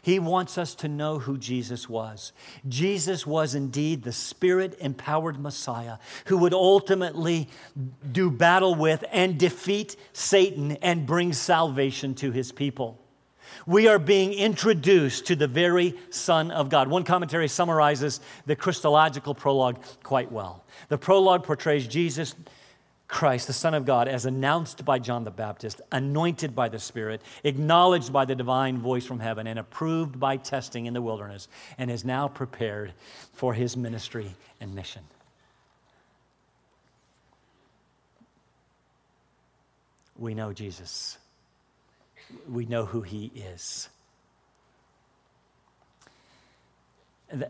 He 0.00 0.18
wants 0.18 0.58
us 0.58 0.74
to 0.76 0.88
know 0.88 1.18
who 1.18 1.36
Jesus 1.36 1.88
was. 1.88 2.32
Jesus 2.68 3.26
was 3.26 3.54
indeed 3.54 4.02
the 4.02 4.12
spirit 4.12 4.76
empowered 4.80 5.38
Messiah 5.38 5.98
who 6.26 6.38
would 6.38 6.54
ultimately 6.54 7.48
do 8.10 8.30
battle 8.30 8.74
with 8.74 9.04
and 9.12 9.38
defeat 9.38 9.96
Satan 10.12 10.72
and 10.82 11.06
bring 11.06 11.32
salvation 11.32 12.14
to 12.16 12.32
his 12.32 12.52
people 12.52 13.01
we 13.66 13.88
are 13.88 13.98
being 13.98 14.32
introduced 14.32 15.26
to 15.26 15.36
the 15.36 15.48
very 15.48 15.94
Son 16.10 16.50
of 16.50 16.68
God. 16.68 16.88
One 16.88 17.04
commentary 17.04 17.48
summarizes 17.48 18.20
the 18.46 18.56
Christological 18.56 19.34
prologue 19.34 19.78
quite 20.02 20.30
well. 20.30 20.64
The 20.88 20.98
prologue 20.98 21.44
portrays 21.44 21.86
Jesus 21.86 22.34
Christ, 23.08 23.46
the 23.46 23.52
Son 23.52 23.74
of 23.74 23.84
God, 23.84 24.08
as 24.08 24.24
announced 24.24 24.86
by 24.86 24.98
John 24.98 25.24
the 25.24 25.30
Baptist, 25.30 25.82
anointed 25.92 26.54
by 26.54 26.70
the 26.70 26.78
Spirit, 26.78 27.20
acknowledged 27.44 28.10
by 28.10 28.24
the 28.24 28.34
divine 28.34 28.78
voice 28.78 29.04
from 29.04 29.20
heaven, 29.20 29.46
and 29.46 29.58
approved 29.58 30.18
by 30.18 30.38
testing 30.38 30.86
in 30.86 30.94
the 30.94 31.02
wilderness, 31.02 31.46
and 31.76 31.90
is 31.90 32.06
now 32.06 32.26
prepared 32.26 32.94
for 33.34 33.52
his 33.52 33.76
ministry 33.76 34.34
and 34.62 34.74
mission. 34.74 35.02
We 40.16 40.34
know 40.34 40.54
Jesus, 40.54 41.18
we 42.48 42.66
know 42.66 42.86
who 42.86 43.02
he 43.02 43.30
is. 43.34 43.88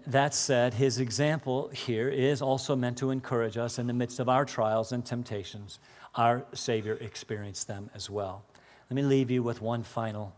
That 0.06 0.32
said, 0.32 0.74
his 0.74 1.00
example 1.00 1.68
here 1.68 2.08
is 2.08 2.40
also 2.40 2.76
meant 2.76 2.98
to 2.98 3.10
encourage 3.10 3.56
us 3.56 3.78
in 3.78 3.88
the 3.88 3.92
midst 3.92 4.20
of 4.20 4.28
our 4.28 4.44
trials 4.44 4.92
and 4.92 5.04
temptations. 5.04 5.80
Our 6.14 6.44
Savior 6.52 6.94
experienced 7.00 7.66
them 7.66 7.90
as 7.94 8.08
well. 8.08 8.44
Let 8.88 8.94
me 8.94 9.02
leave 9.02 9.30
you 9.30 9.42
with 9.42 9.60
one 9.60 9.82
final 9.82 10.34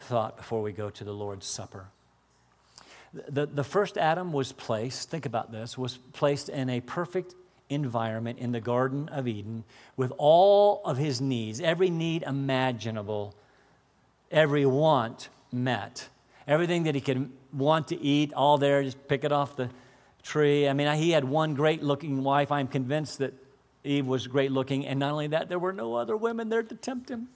thought 0.00 0.36
before 0.36 0.62
we 0.62 0.72
go 0.72 0.88
to 0.88 1.04
the 1.04 1.12
Lord's 1.12 1.46
Supper. 1.46 1.88
The, 3.12 3.46
the 3.46 3.64
first 3.64 3.98
Adam 3.98 4.32
was 4.32 4.52
placed, 4.52 5.10
think 5.10 5.26
about 5.26 5.50
this, 5.50 5.76
was 5.76 5.98
placed 6.12 6.48
in 6.48 6.70
a 6.70 6.80
perfect 6.80 7.34
environment 7.68 8.38
in 8.38 8.52
the 8.52 8.60
Garden 8.60 9.08
of 9.08 9.26
Eden 9.26 9.64
with 9.96 10.12
all 10.18 10.82
of 10.84 10.96
his 10.96 11.20
needs, 11.20 11.60
every 11.60 11.90
need 11.90 12.22
imaginable, 12.22 13.34
every 14.30 14.66
want 14.66 15.28
met 15.50 16.08
everything 16.48 16.84
that 16.84 16.94
he 16.94 17.00
could 17.00 17.30
want 17.52 17.88
to 17.88 18.00
eat, 18.00 18.32
all 18.32 18.58
there, 18.58 18.82
just 18.82 19.06
pick 19.06 19.22
it 19.22 19.30
off 19.30 19.54
the 19.54 19.68
tree. 20.22 20.66
I 20.66 20.72
mean, 20.72 20.92
he 20.96 21.10
had 21.10 21.24
one 21.24 21.54
great 21.54 21.82
looking 21.82 22.24
wife. 22.24 22.50
I'm 22.50 22.66
convinced 22.66 23.18
that 23.18 23.34
Eve 23.84 24.06
was 24.06 24.26
great 24.26 24.50
looking. 24.50 24.86
And 24.86 24.98
not 24.98 25.12
only 25.12 25.28
that, 25.28 25.48
there 25.48 25.58
were 25.58 25.74
no 25.74 25.94
other 25.94 26.16
women 26.16 26.48
there 26.48 26.62
to 26.62 26.74
tempt 26.74 27.10
him. 27.10 27.28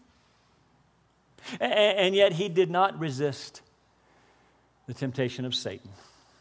And 1.60 2.14
yet 2.14 2.32
he 2.32 2.48
did 2.48 2.70
not 2.70 2.98
resist 2.98 3.60
the 4.86 4.94
temptation 4.94 5.44
of 5.44 5.54
Satan. 5.54 5.90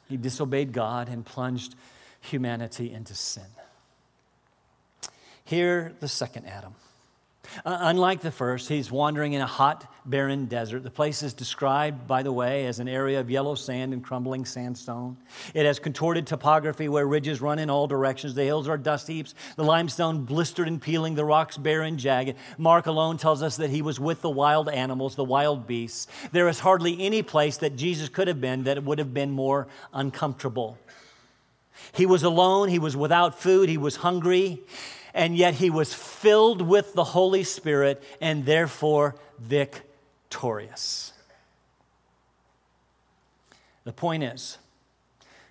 He 0.08 0.18
disobeyed 0.18 0.72
God 0.72 1.10
and 1.10 1.26
plunged 1.26 1.76
humanity 2.22 2.92
into 2.92 3.16
sin. 3.16 3.46
Here, 5.44 5.94
the 6.00 6.08
second 6.08 6.46
Adam. 6.46 6.76
Uh, 7.66 7.78
unlike 7.82 8.22
the 8.22 8.32
first, 8.32 8.70
he's 8.70 8.92
wandering 8.92 9.34
in 9.34 9.42
a 9.42 9.48
hot, 9.48 9.92
barren 10.06 10.46
desert. 10.46 10.84
The 10.84 10.92
place 10.92 11.24
is 11.24 11.34
described, 11.34 12.08
by 12.08 12.24
the 12.24 12.32
way, 12.32 12.66
as 12.68 12.80
an 12.80 12.88
area 12.88 13.20
of 13.20 13.32
yellow 13.32 13.56
sand 13.56 13.94
and 13.94 14.04
crumbling 14.04 14.46
sandstone. 14.46 15.18
It 15.54 15.66
has 15.66 15.80
contorted 15.80 16.28
topography 16.28 16.88
where 16.88 17.06
ridges 17.06 17.42
run 17.42 17.60
in 17.60 17.70
all 17.70 17.88
directions. 17.88 18.36
The 18.36 18.44
hills 18.44 18.70
are 18.70 18.78
dust 18.78 19.08
heaps, 19.08 19.34
the 19.56 19.64
limestone 19.64 20.24
blistered 20.24 20.68
and 20.68 20.82
peeling, 20.82 21.16
the 21.16 21.26
rocks 21.26 21.58
bare 21.58 21.82
and 21.82 21.98
jagged. 21.98 22.38
Mark 22.58 22.86
alone 22.86 23.18
tells 23.18 23.42
us 23.42 23.58
that 23.58 23.72
he 23.72 23.82
was 23.82 24.00
with 24.00 24.22
the 24.22 24.30
wild 24.30 24.70
animals, 24.70 25.16
the 25.16 25.24
wild 25.24 25.68
beasts. 25.68 26.08
There 26.32 26.48
is 26.48 26.60
hardly 26.60 27.02
any 27.02 27.24
place 27.24 27.58
that 27.58 27.76
Jesus 27.76 28.08
could 28.08 28.28
have 28.28 28.40
been 28.40 28.64
that 28.64 28.84
would 28.84 29.00
have 29.00 29.14
been 29.14 29.32
more 29.32 29.68
uncomfortable. 29.94 30.78
He 31.94 32.06
was 32.06 32.24
alone, 32.24 32.70
he 32.70 32.80
was 32.80 32.96
without 32.96 33.42
food, 33.42 33.68
he 33.68 33.78
was 33.78 33.98
hungry 33.98 34.62
and 35.14 35.36
yet 35.36 35.56
he 35.56 35.70
was 35.70 35.94
filled 35.94 36.62
with 36.62 36.94
the 36.94 37.04
Holy 37.04 37.44
Spirit 37.44 38.04
and 38.20 38.46
therefore 38.46 39.16
victorious. 39.40 41.14
The 43.84 43.94
point 43.94 44.24
is, 44.24 44.58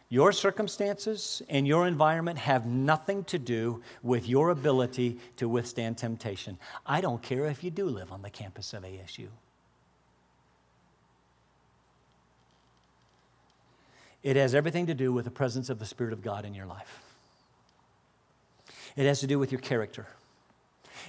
your 0.08 0.32
circumstances 0.32 1.40
and 1.48 1.66
your 1.68 1.86
environment 1.86 2.38
have 2.38 2.66
nothing 2.66 3.22
to 3.24 3.38
do 3.38 3.80
with 4.02 4.28
your 4.28 4.50
ability 4.50 5.18
to 5.36 5.48
withstand 5.48 5.98
temptation. 5.98 6.58
I 6.84 7.00
don't 7.00 7.22
care 7.22 7.46
if 7.46 7.62
you 7.62 7.70
do 7.70 7.86
live 7.86 8.10
on 8.10 8.22
the 8.22 8.30
campus 8.30 8.72
of 8.72 8.82
ASU. 8.82 9.28
It 14.22 14.36
has 14.36 14.54
everything 14.54 14.86
to 14.86 14.94
do 14.94 15.12
with 15.12 15.24
the 15.24 15.30
presence 15.30 15.70
of 15.70 15.78
the 15.78 15.86
Spirit 15.86 16.12
of 16.12 16.22
God 16.22 16.44
in 16.44 16.54
your 16.54 16.66
life. 16.66 17.09
It 18.96 19.06
has 19.06 19.20
to 19.20 19.26
do 19.26 19.38
with 19.38 19.52
your 19.52 19.60
character. 19.60 20.06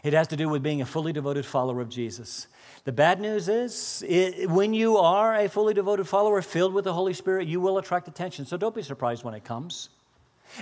It 0.03 0.13
has 0.13 0.27
to 0.29 0.37
do 0.37 0.49
with 0.49 0.63
being 0.63 0.81
a 0.81 0.85
fully 0.85 1.13
devoted 1.13 1.45
follower 1.45 1.81
of 1.81 1.89
Jesus. 1.89 2.47
The 2.85 2.91
bad 2.91 3.19
news 3.19 3.47
is, 3.47 4.03
it, 4.07 4.49
when 4.49 4.73
you 4.73 4.97
are 4.97 5.35
a 5.35 5.47
fully 5.47 5.73
devoted 5.73 6.07
follower 6.07 6.41
filled 6.41 6.73
with 6.73 6.85
the 6.85 6.93
Holy 6.93 7.13
Spirit, 7.13 7.47
you 7.47 7.59
will 7.59 7.77
attract 7.77 8.07
attention. 8.07 8.45
So 8.45 8.57
don't 8.57 8.73
be 8.73 8.81
surprised 8.81 9.23
when 9.23 9.33
it 9.33 9.43
comes. 9.43 9.89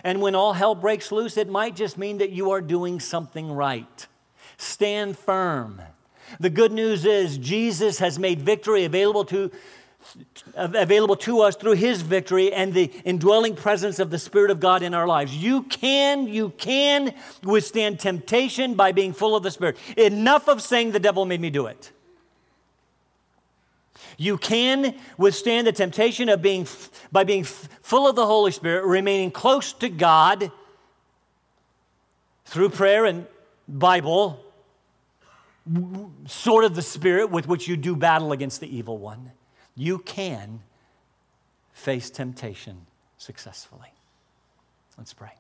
And 0.04 0.22
when 0.22 0.36
all 0.36 0.54
hell 0.54 0.76
breaks 0.76 1.12
loose, 1.12 1.38
it 1.38 1.50
might 1.50 1.76
just 1.76 1.98
mean 1.98 2.18
that 2.18 2.32
you 2.32 2.52
are 2.52 2.62
doing 2.62 3.00
something 3.00 3.52
right. 3.52 4.08
Stand 4.58 5.18
firm. 5.18 5.82
The 6.40 6.50
good 6.50 6.72
news 6.72 7.06
is, 7.06 7.38
Jesus 7.38 8.00
has 8.00 8.20
made 8.20 8.42
victory 8.42 8.84
available 8.84 9.26
to 9.26 9.52
available 10.56 11.16
to 11.16 11.42
us 11.42 11.56
through 11.56 11.74
his 11.74 12.02
victory 12.02 12.52
and 12.52 12.74
the 12.74 12.92
indwelling 13.06 13.56
presence 13.56 14.00
of 14.00 14.10
the 14.10 14.20
spirit 14.20 14.52
of 14.52 14.60
god 14.60 14.82
in 14.82 14.94
our 14.94 15.08
lives. 15.08 15.36
You 15.36 15.64
can 15.64 16.28
you 16.28 16.50
can 16.52 17.14
withstand 17.44 18.00
temptation 18.00 18.76
by 18.76 18.92
being 18.92 19.14
full 19.14 19.36
of 19.36 19.44
the 19.44 19.52
spirit. 19.52 19.78
Enough 19.98 20.48
of 20.48 20.62
saying 20.62 20.92
the 20.92 21.00
devil 21.00 21.26
made 21.26 21.42
me 21.42 21.50
do 21.50 21.68
it. 21.68 21.92
You 24.18 24.38
can 24.38 24.96
withstand 25.18 25.68
the 25.68 25.72
temptation 25.72 26.28
of 26.28 26.42
being 26.42 26.68
by 27.12 27.24
being 27.24 27.44
full 27.44 28.08
of 28.08 28.16
the 28.16 28.26
holy 28.26 28.52
spirit 28.52 28.86
remaining 28.86 29.32
close 29.32 29.74
to 29.74 29.90
god 29.90 30.52
through 32.46 32.70
prayer 32.70 33.06
and 33.06 33.28
bible 33.68 34.44
sort 36.26 36.66
of 36.66 36.76
the 36.76 36.82
spirit 36.82 37.30
with 37.30 37.48
which 37.48 37.68
you 37.68 37.78
do 37.78 37.96
battle 37.96 38.32
against 38.32 38.60
the 38.60 38.76
evil 38.76 38.98
one 38.98 39.32
you 39.80 40.00
can 40.00 40.60
face 41.72 42.10
temptation 42.10 42.86
successfully. 43.18 43.94
Let's 44.98 45.14
pray. 45.14 45.32